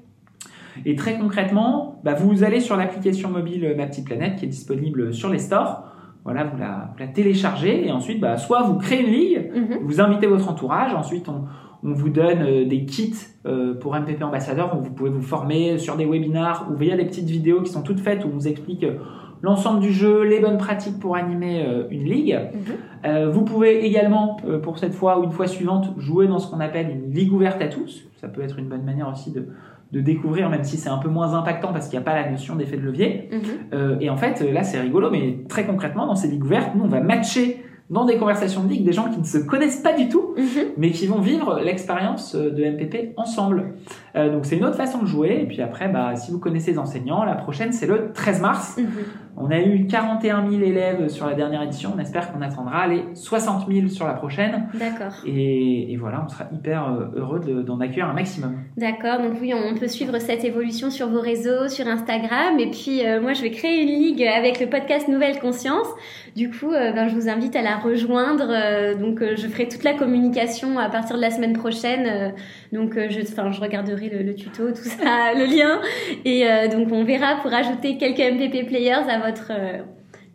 Et 0.84 0.96
très 0.96 1.16
concrètement, 1.18 2.00
bah, 2.04 2.14
vous 2.14 2.42
allez 2.42 2.60
sur 2.60 2.76
l'application 2.76 3.30
mobile 3.30 3.64
euh, 3.64 3.76
Ma 3.76 3.86
Petite 3.86 4.06
Planète 4.06 4.36
qui 4.36 4.44
est 4.46 4.48
disponible 4.48 5.12
sur 5.14 5.28
les 5.30 5.38
stores. 5.38 5.84
Voilà, 6.24 6.44
vous 6.44 6.56
la, 6.58 6.88
vous 6.92 6.98
la 6.98 7.06
téléchargez 7.06 7.86
et 7.86 7.92
ensuite, 7.92 8.18
bah, 8.20 8.36
soit 8.38 8.62
vous 8.62 8.78
créez 8.78 9.02
une 9.06 9.12
ligue, 9.12 9.52
Mhm. 9.54 9.78
vous 9.82 10.00
invitez 10.00 10.26
votre 10.26 10.48
entourage, 10.50 10.94
ensuite 10.94 11.28
on, 11.28 11.44
on 11.86 11.92
vous 11.92 12.08
donne 12.08 12.40
euh, 12.42 12.64
des 12.64 12.86
kits 12.86 13.14
euh, 13.46 13.74
pour 13.78 13.94
MPP 13.94 14.22
ambassadeur 14.22 14.74
où 14.74 14.82
vous 14.82 14.90
pouvez 14.90 15.10
vous 15.10 15.20
former 15.20 15.76
sur 15.78 15.96
des 15.96 16.06
webinars 16.06 16.66
ou 16.72 16.76
via 16.76 16.96
des 16.96 17.04
petites 17.04 17.28
vidéos 17.28 17.60
qui 17.60 17.70
sont 17.70 17.82
toutes 17.82 18.00
faites 18.00 18.24
où 18.24 18.28
on 18.28 18.30
vous 18.30 18.48
explique 18.48 18.84
euh, 18.84 18.96
l'ensemble 19.42 19.80
du 19.80 19.92
jeu, 19.92 20.22
les 20.22 20.40
bonnes 20.40 20.58
pratiques 20.58 20.98
pour 20.98 21.16
animer 21.16 21.62
euh, 21.64 21.84
une 21.90 22.04
ligue. 22.04 22.38
Mhm. 22.52 22.60
Euh, 23.06 23.30
vous 23.30 23.42
pouvez 23.42 23.84
également, 23.84 24.38
euh, 24.46 24.58
pour 24.58 24.78
cette 24.78 24.94
fois 24.94 25.18
ou 25.20 25.24
une 25.24 25.30
fois 25.32 25.46
suivante, 25.46 25.92
jouer 25.98 26.26
dans 26.26 26.38
ce 26.38 26.50
qu'on 26.50 26.60
appelle 26.60 26.90
une 26.90 27.12
ligue 27.12 27.32
ouverte 27.32 27.60
à 27.60 27.68
tous. 27.68 28.04
Ça 28.20 28.28
peut 28.28 28.42
être 28.42 28.58
une 28.58 28.68
bonne 28.68 28.84
manière 28.84 29.08
aussi 29.08 29.30
de, 29.32 29.48
de 29.92 30.00
découvrir, 30.00 30.48
même 30.48 30.64
si 30.64 30.76
c'est 30.78 30.88
un 30.88 30.98
peu 30.98 31.08
moins 31.08 31.34
impactant 31.34 31.72
parce 31.72 31.88
qu'il 31.88 31.98
n'y 31.98 32.02
a 32.02 32.06
pas 32.10 32.14
la 32.20 32.30
notion 32.30 32.56
d'effet 32.56 32.76
de 32.78 32.82
levier. 32.82 33.28
Mhm. 33.30 33.38
Euh, 33.74 33.96
et 34.00 34.08
en 34.10 34.16
fait, 34.16 34.40
là, 34.52 34.62
c'est 34.62 34.80
rigolo, 34.80 35.10
mais 35.10 35.40
très 35.48 35.66
concrètement, 35.66 36.06
dans 36.06 36.16
ces 36.16 36.28
ligues 36.28 36.44
ouvertes, 36.44 36.70
nous, 36.74 36.84
on 36.84 36.88
va 36.88 37.00
matcher 37.00 37.62
dans 37.90 38.06
des 38.06 38.16
conversations 38.16 38.64
de 38.64 38.68
ligue 38.70 38.84
des 38.84 38.92
gens 38.94 39.10
qui 39.10 39.20
ne 39.20 39.24
se 39.26 39.36
connaissent 39.36 39.80
pas 39.82 39.92
du 39.92 40.08
tout, 40.08 40.34
Mhm. 40.38 40.68
mais 40.78 40.90
qui 40.90 41.06
vont 41.06 41.20
vivre 41.20 41.60
l'expérience 41.62 42.34
de 42.34 42.64
MPP 42.64 43.12
ensemble. 43.18 43.74
Euh, 44.16 44.30
donc, 44.30 44.46
c'est 44.46 44.56
une 44.56 44.64
autre 44.64 44.76
façon 44.76 44.98
de 45.02 45.06
jouer. 45.06 45.40
Et 45.42 45.46
puis 45.46 45.60
après, 45.60 45.88
bah, 45.88 46.14
si 46.16 46.30
vous 46.30 46.38
connaissez 46.38 46.72
les 46.72 46.78
enseignants, 46.78 47.24
la 47.24 47.34
prochaine, 47.34 47.72
c'est 47.72 47.86
le 47.86 48.12
13 48.12 48.40
mars. 48.40 48.76
Mhm. 48.78 48.86
On 49.36 49.50
a 49.50 49.58
eu 49.60 49.88
41 49.88 50.48
000 50.48 50.62
élèves 50.62 51.08
sur 51.08 51.26
la 51.26 51.34
dernière 51.34 51.60
édition. 51.62 51.92
On 51.96 51.98
espère 51.98 52.32
qu'on 52.32 52.40
atteindra 52.40 52.86
les 52.86 53.02
60 53.14 53.66
000 53.68 53.88
sur 53.88 54.06
la 54.06 54.12
prochaine. 54.12 54.68
D'accord. 54.74 55.12
Et, 55.26 55.92
et 55.92 55.96
voilà, 55.96 56.22
on 56.24 56.28
sera 56.28 56.44
hyper 56.52 56.88
euh, 56.88 57.06
heureux 57.16 57.40
de- 57.40 57.62
d'en 57.62 57.80
accueillir 57.80 58.06
un 58.08 58.12
maximum. 58.12 58.58
D'accord, 58.76 59.18
donc 59.18 59.38
oui, 59.40 59.52
on 59.52 59.74
peut 59.76 59.88
suivre 59.88 60.16
cette 60.20 60.44
évolution 60.44 60.88
sur 60.90 61.08
vos 61.08 61.20
réseaux, 61.20 61.66
sur 61.68 61.88
Instagram. 61.88 62.60
Et 62.60 62.70
puis, 62.70 63.04
euh, 63.04 63.20
moi, 63.20 63.32
je 63.32 63.42
vais 63.42 63.50
créer 63.50 63.82
une 63.82 63.88
ligue 63.88 64.22
avec 64.22 64.60
le 64.60 64.68
podcast 64.68 65.08
Nouvelle 65.08 65.40
Conscience. 65.40 65.88
Du 66.36 66.48
coup, 66.50 66.70
euh, 66.72 66.92
ben, 66.92 67.08
je 67.08 67.16
vous 67.16 67.28
invite 67.28 67.56
à 67.56 67.62
la 67.62 67.76
rejoindre. 67.78 68.46
Donc, 69.00 69.18
je 69.20 69.48
ferai 69.48 69.66
toute 69.66 69.82
la 69.82 69.94
communication 69.94 70.78
à 70.78 70.88
partir 70.88 71.16
de 71.16 71.20
la 71.20 71.30
semaine 71.32 71.54
prochaine. 71.54 72.34
Donc, 72.72 72.94
je, 72.94 73.20
je 73.20 73.60
regarderai 73.60 74.03
le, 74.10 74.22
le 74.22 74.34
tuto, 74.34 74.68
tout 74.70 74.76
ça, 74.84 75.32
le 75.36 75.44
lien. 75.44 75.80
Et 76.24 76.46
euh, 76.48 76.68
donc, 76.68 76.88
on 76.92 77.04
verra 77.04 77.36
pour 77.42 77.52
ajouter 77.52 77.96
quelques 77.98 78.18
MPP 78.20 78.66
players 78.66 78.92
à 79.08 79.18
votre 79.26 79.50
euh, 79.50 79.78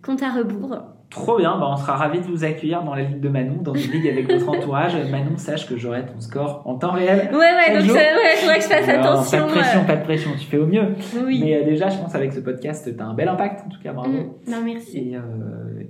compte 0.03 0.21
à 0.23 0.29
rebours. 0.31 0.77
Trop 1.09 1.37
bien, 1.39 1.57
bah, 1.57 1.65
on 1.71 1.75
sera 1.75 1.93
ravis 1.95 2.19
de 2.19 2.25
vous 2.25 2.43
accueillir 2.43 2.83
dans 2.83 2.93
la 2.93 3.01
ligue 3.01 3.19
de 3.19 3.29
Manon, 3.29 3.63
dans 3.63 3.73
une 3.73 3.91
ligue 3.91 4.07
avec 4.07 4.31
votre 4.31 4.47
entourage. 4.55 4.93
Manon, 5.09 5.37
sache 5.37 5.67
que 5.67 5.75
j'aurai 5.75 6.05
ton 6.05 6.19
score 6.19 6.61
en 6.65 6.75
temps 6.75 6.91
réel. 6.91 7.29
Ouais, 7.31 7.37
ouais, 7.39 7.79
donc 7.81 7.91
ouais, 7.95 8.05
faudrait 8.35 8.57
que 8.57 8.63
je 8.63 8.67
fasse 8.67 8.87
attention. 8.89 9.39
Pas 9.39 9.45
de 9.47 9.51
pression, 9.51 9.85
pas 9.85 9.95
de 9.95 10.03
pression, 10.03 10.29
tu 10.39 10.45
fais 10.45 10.57
au 10.59 10.67
mieux. 10.67 10.81
euh, 10.83 11.23
oui. 11.25 11.41
Mais 11.43 11.55
euh, 11.55 11.65
déjà, 11.65 11.89
je 11.89 11.97
pense 11.97 12.13
avec 12.13 12.31
ce 12.31 12.41
podcast, 12.41 12.87
tu 12.95 13.01
as 13.01 13.05
un 13.07 13.15
bel 13.15 13.27
impact, 13.27 13.65
en 13.65 13.69
tout 13.69 13.81
cas, 13.81 13.91
bravo. 13.91 14.11
Mm. 14.11 14.51
Non, 14.51 14.57
merci. 14.63 14.99
Et, 14.99 15.15
euh, 15.15 15.21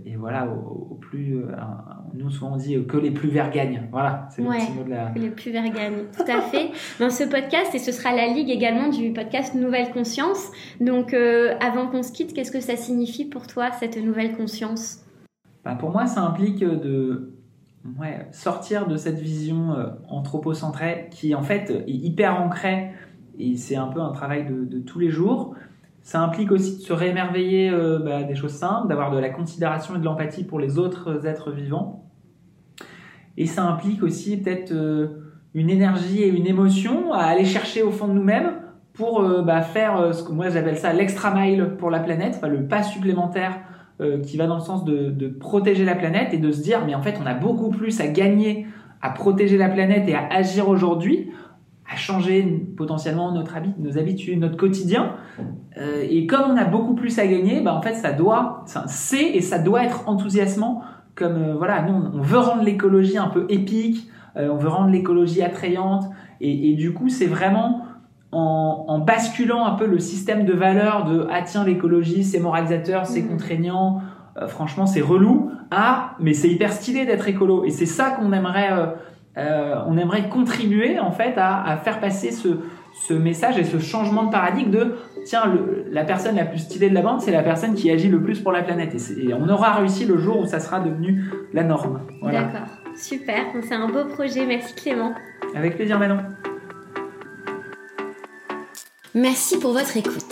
et 0.06 0.16
voilà, 0.16 0.48
au, 0.48 0.88
au 0.92 0.96
plus, 0.96 1.36
euh, 1.36 1.52
un- 1.58 1.99
nous 2.14 2.30
souvent 2.30 2.54
on 2.54 2.58
dit 2.58 2.76
euh, 2.76 2.84
que 2.84 2.98
les 2.98 3.12
plus 3.12 3.30
verts 3.30 3.52
gagnent. 3.52 3.84
Voilà, 3.92 4.28
c'est 4.32 4.42
Ouais. 4.42 4.58
le 4.60 4.66
petit 4.66 4.72
mot 4.74 4.84
de 4.84 4.90
la. 4.90 5.12
Le 5.16 5.32
plus 5.32 5.52
vert 5.52 5.70
gagne, 5.70 6.06
tout 6.16 6.32
à 6.32 6.42
fait. 6.42 6.72
Dans 7.00 7.10
ce 7.10 7.24
podcast, 7.24 7.74
et 7.74 7.80
ce 7.80 7.92
sera 7.92 8.16
la 8.16 8.28
ligue 8.28 8.50
également 8.50 8.90
du 8.90 9.12
podcast 9.14 9.56
Nouvelle 9.56 9.92
Conscience. 9.92 10.52
Donc, 10.82 11.14
euh, 11.14 11.56
avant 11.60 11.88
qu'on 11.88 12.04
se 12.04 12.12
quitte, 12.12 12.34
qu'est-ce 12.34 12.52
que 12.52 12.60
ça 12.60 12.76
signifie 12.76 13.26
pour 13.26 13.48
toi, 13.48 13.72
cette 13.80 13.98
nouvelle 13.98 14.36
conscience? 14.36 15.04
Bah, 15.66 15.76
pour 15.76 15.92
moi, 15.92 16.06
ça 16.06 16.22
implique 16.22 16.64
euh, 16.64 16.76
de 16.76 17.34
ouais, 18.00 18.28
sortir 18.32 18.88
de 18.88 18.98
cette 18.98 19.20
vision 19.20 19.76
anthropocentrée 20.10 21.08
qui 21.12 21.34
en 21.36 21.42
fait 21.42 21.70
est 21.72 21.84
hyper 21.88 22.42
ancrée 22.42 22.92
et 23.38 23.56
c'est 23.56 23.76
un 23.78 23.88
peu 23.88 24.02
un 24.02 24.12
travail 24.12 24.46
de, 24.46 24.66
de 24.66 24.80
tous 24.80 25.00
les 25.00 25.10
jours. 25.10 25.56
Ça 26.02 26.22
implique 26.22 26.52
aussi 26.52 26.78
de 26.78 26.82
se 26.82 26.94
réémerveiller 26.94 27.70
euh, 27.70 28.00
bah, 28.00 28.24
des 28.24 28.36
choses 28.36 28.54
simples, 28.54 28.88
d'avoir 28.88 29.12
de 29.12 29.20
la 29.20 29.30
considération 29.30 29.96
et 29.96 30.00
de 30.00 30.06
l'empathie 30.06 30.44
pour 30.44 30.60
les 30.60 30.78
autres 30.78 31.26
êtres 31.26 31.52
vivants. 31.52 32.06
Et 33.38 33.46
ça 33.46 33.64
implique 33.64 34.04
aussi 34.04 34.38
peut-être 34.38 34.72
euh, 34.72 35.08
une 35.54 35.70
énergie 35.70 36.24
et 36.24 36.28
une 36.28 36.48
émotion 36.48 37.14
à 37.14 37.24
aller 37.24 37.46
chercher 37.46 37.84
au 37.84 37.92
fond 37.92 38.08
de 38.08 38.14
nous-mêmes 38.14 38.54
pour 38.94 39.22
euh, 39.22 39.42
bah, 39.42 39.62
faire 39.62 40.14
ce 40.14 40.24
que 40.24 40.32
moi 40.32 40.50
j'appelle 40.50 40.78
ça 40.78 40.94
l'extra 40.94 41.34
mile 41.34 41.76
pour 41.78 41.90
la 41.90 42.00
planète, 42.00 42.40
le 42.44 42.68
pas 42.68 42.84
supplémentaire 42.84 43.60
qui 44.24 44.38
va 44.38 44.48
dans 44.48 44.56
le 44.56 44.62
sens 44.62 44.86
de 44.86 45.28
protéger 45.28 45.84
la 45.84 45.94
planète 45.94 46.34
et 46.34 46.38
de 46.38 46.54
se 46.54 46.62
dire 46.62 46.86
mais 46.86 46.96
en 46.96 47.02
fait 47.02 47.20
on 47.22 47.26
a 47.26 47.34
beaucoup 47.34 47.70
plus 47.70 48.00
à 48.00 48.08
gagner 48.08 48.66
à 49.02 49.10
protéger 49.10 49.58
la 49.58 49.70
planète 49.70 50.08
et 50.08 50.16
à 50.16 50.28
agir 50.32 50.68
aujourd'hui, 50.68 51.32
à 51.92 51.96
changer 51.96 52.44
potentiellement 52.78 53.32
notre 53.32 53.58
habit, 53.58 53.74
nos 53.80 53.98
habitudes, 53.98 54.40
notre 54.40 54.58
quotidien. 54.58 55.16
Euh, 55.78 56.06
et 56.08 56.28
comme 56.28 56.52
on 56.52 56.58
a 56.58 56.66
beaucoup 56.66 56.94
plus 56.94 57.18
à 57.18 57.26
gagner, 57.26 57.62
bah 57.62 57.74
en 57.74 57.82
fait 57.82 57.96
ça 57.96 58.12
doit, 58.12 58.64
c'est 58.86 59.24
et 59.24 59.42
ça 59.42 59.58
doit 59.58 59.84
être 59.84 60.08
enthousiasmant. 60.08 60.84
Comme 61.16 61.38
euh, 61.38 61.56
voilà, 61.58 61.82
nous 61.82 61.96
on, 62.14 62.22
veut 62.22 62.38
rendre 62.38 62.62
l'écologie 62.64 63.18
un 63.18 63.28
peu 63.28 63.46
épique, 63.50 64.08
euh, 64.38 64.50
on 64.52 64.58
veut 64.58 64.70
rendre 64.70 64.92
l'écologie 64.92 65.42
attrayante, 65.42 66.06
et, 66.42 66.72
et 66.72 66.76
du 66.76 66.94
coup 66.94 67.10
c'est 67.10 67.26
vraiment 67.26 67.86
en, 68.32 68.86
en 68.88 69.00
basculant 69.00 69.66
un 69.66 69.74
peu 69.74 69.88
le 69.88 69.98
système 69.98 70.46
de 70.46 70.54
valeurs 70.54 71.06
de 71.06 71.26
ah 71.32 71.42
tiens 71.42 71.64
l'écologie 71.64 72.24
c'est 72.24 72.40
moralisateur, 72.40 73.08
c'est 73.08 73.22
Mhm. 73.22 73.30
contraignant, 73.30 74.02
franchement 74.48 74.86
c'est 74.86 75.02
relou, 75.02 75.52
ah 75.72 76.12
mais 76.20 76.34
c'est 76.34 76.50
hyper 76.50 76.72
stylé 76.72 77.06
d'être 77.08 77.28
écolo, 77.28 77.66
et 77.66 77.72
c'est 77.72 77.88
ça 77.88 78.12
qu'on 78.12 78.32
aimerait 78.32 78.70
on 79.38 79.98
aimerait 79.98 80.28
contribuer 80.30 81.00
en 81.00 81.12
fait 81.12 81.34
à, 81.38 81.64
à 81.64 81.78
faire 81.78 82.00
passer 82.00 82.32
ce, 82.32 82.50
ce 83.08 83.14
message 83.14 83.58
et 83.58 83.64
ce 83.64 83.80
changement 83.80 84.24
de 84.24 84.32
paradigme 84.32 84.72
de 84.72 84.96
tiens 85.26 85.46
le- 85.46 85.86
la 85.92 86.04
personne 86.04 86.36
la 86.36 86.46
plus 86.46 86.60
stylée 86.60 86.90
de 86.90 86.96
la 86.96 87.02
bande 87.02 87.22
c'est 87.22 87.32
la 87.32 87.44
personne 87.44 87.74
qui 87.76 87.90
agit 87.92 88.10
le 88.10 88.22
plus 88.22 88.40
pour 88.42 88.52
la 88.52 88.64
planète 88.64 88.96
et, 88.96 89.34
on 89.34 89.48
aura 89.48 89.74
réussi 89.74 90.06
le 90.06 90.18
jour 90.18 90.40
où 90.40 90.46
ça 90.46 90.60
sera 90.60 90.80
devenu 90.80 91.24
la 91.54 91.64
norme 91.64 92.02
voilà 92.22 92.44
D'accord, 92.44 92.68
super. 92.96 93.38
C'est 93.62 93.76
un 93.76 93.88
beau 93.88 94.06
projet. 94.06 94.46
Merci 94.46 94.74
Clément. 94.76 95.14
avec 95.56 95.76
plaisir 95.76 95.98
Manon 96.00 96.18
Merci 99.16 99.58
pour 99.58 99.74
votre 99.74 99.98
écoute. 99.98 100.24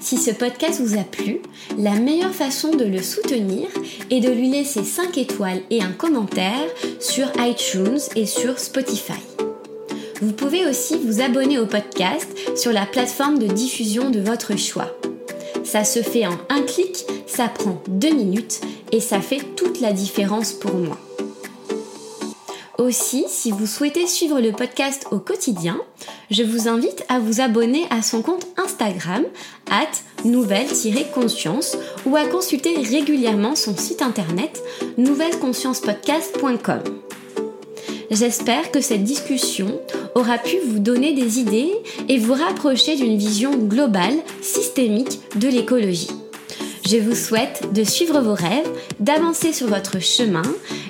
Si 0.00 0.18
ce 0.18 0.32
podcast 0.32 0.80
vous 0.80 0.98
a 0.98 1.04
plu, 1.04 1.40
la 1.78 1.92
meilleure 1.92 2.34
façon 2.34 2.74
de 2.74 2.84
le 2.84 3.00
soutenir 3.00 3.68
est 4.10 4.18
de 4.18 4.30
lui 4.30 4.50
laisser 4.50 4.82
5 4.82 5.16
étoiles 5.18 5.62
et 5.70 5.82
un 5.82 5.92
commentaire 5.92 6.66
sur 6.98 7.28
iTunes 7.38 8.00
et 8.16 8.26
sur 8.26 8.58
Spotify. 8.58 9.20
Vous 10.20 10.32
pouvez 10.32 10.66
aussi 10.66 10.98
vous 10.98 11.20
abonner 11.20 11.60
au 11.60 11.66
podcast 11.66 12.28
sur 12.56 12.72
la 12.72 12.86
plateforme 12.86 13.38
de 13.38 13.46
diffusion 13.46 14.10
de 14.10 14.18
votre 14.18 14.58
choix. 14.58 14.98
Ça 15.62 15.84
se 15.84 16.02
fait 16.02 16.26
en 16.26 16.38
un 16.48 16.62
clic, 16.62 17.06
ça 17.28 17.46
prend 17.46 17.80
deux 17.86 18.14
minutes 18.14 18.60
et 18.90 19.00
ça 19.00 19.20
fait 19.20 19.42
toute 19.54 19.80
la 19.80 19.92
différence 19.92 20.54
pour 20.54 20.74
moi. 20.74 20.98
Aussi, 22.78 23.24
si 23.26 23.50
vous 23.50 23.66
souhaitez 23.66 24.06
suivre 24.06 24.40
le 24.40 24.52
podcast 24.52 25.08
au 25.10 25.18
quotidien, 25.18 25.80
je 26.30 26.44
vous 26.44 26.68
invite 26.68 27.04
à 27.08 27.18
vous 27.18 27.40
abonner 27.40 27.86
à 27.90 28.02
son 28.02 28.22
compte 28.22 28.46
Instagram, 28.56 29.24
at 29.68 29.90
nouvelle-conscience, 30.24 31.76
ou 32.06 32.14
à 32.14 32.24
consulter 32.26 32.76
régulièrement 32.76 33.56
son 33.56 33.76
site 33.76 34.00
internet 34.00 34.62
nouvelleconsciencepodcast.com. 34.96 36.82
J'espère 38.12 38.70
que 38.70 38.80
cette 38.80 39.02
discussion 39.02 39.80
aura 40.14 40.38
pu 40.38 40.58
vous 40.64 40.78
donner 40.78 41.14
des 41.14 41.40
idées 41.40 41.72
et 42.08 42.18
vous 42.18 42.34
rapprocher 42.34 42.94
d'une 42.94 43.18
vision 43.18 43.56
globale, 43.56 44.18
systémique 44.40 45.18
de 45.34 45.48
l'écologie. 45.48 46.10
Je 46.90 46.96
vous 46.96 47.14
souhaite 47.14 47.70
de 47.74 47.84
suivre 47.84 48.18
vos 48.22 48.32
rêves, 48.32 48.66
d'avancer 48.98 49.52
sur 49.52 49.66
votre 49.66 49.98
chemin 50.00 50.40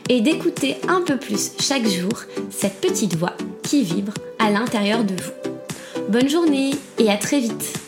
et 0.08 0.20
d'écouter 0.20 0.76
un 0.86 1.00
peu 1.00 1.16
plus 1.16 1.50
chaque 1.58 1.88
jour 1.88 2.12
cette 2.50 2.80
petite 2.80 3.16
voix 3.16 3.36
qui 3.64 3.82
vibre 3.82 4.14
à 4.38 4.48
l'intérieur 4.48 5.02
de 5.02 5.14
vous. 5.14 6.02
Bonne 6.08 6.28
journée 6.28 6.70
et 6.98 7.10
à 7.10 7.16
très 7.16 7.40
vite 7.40 7.87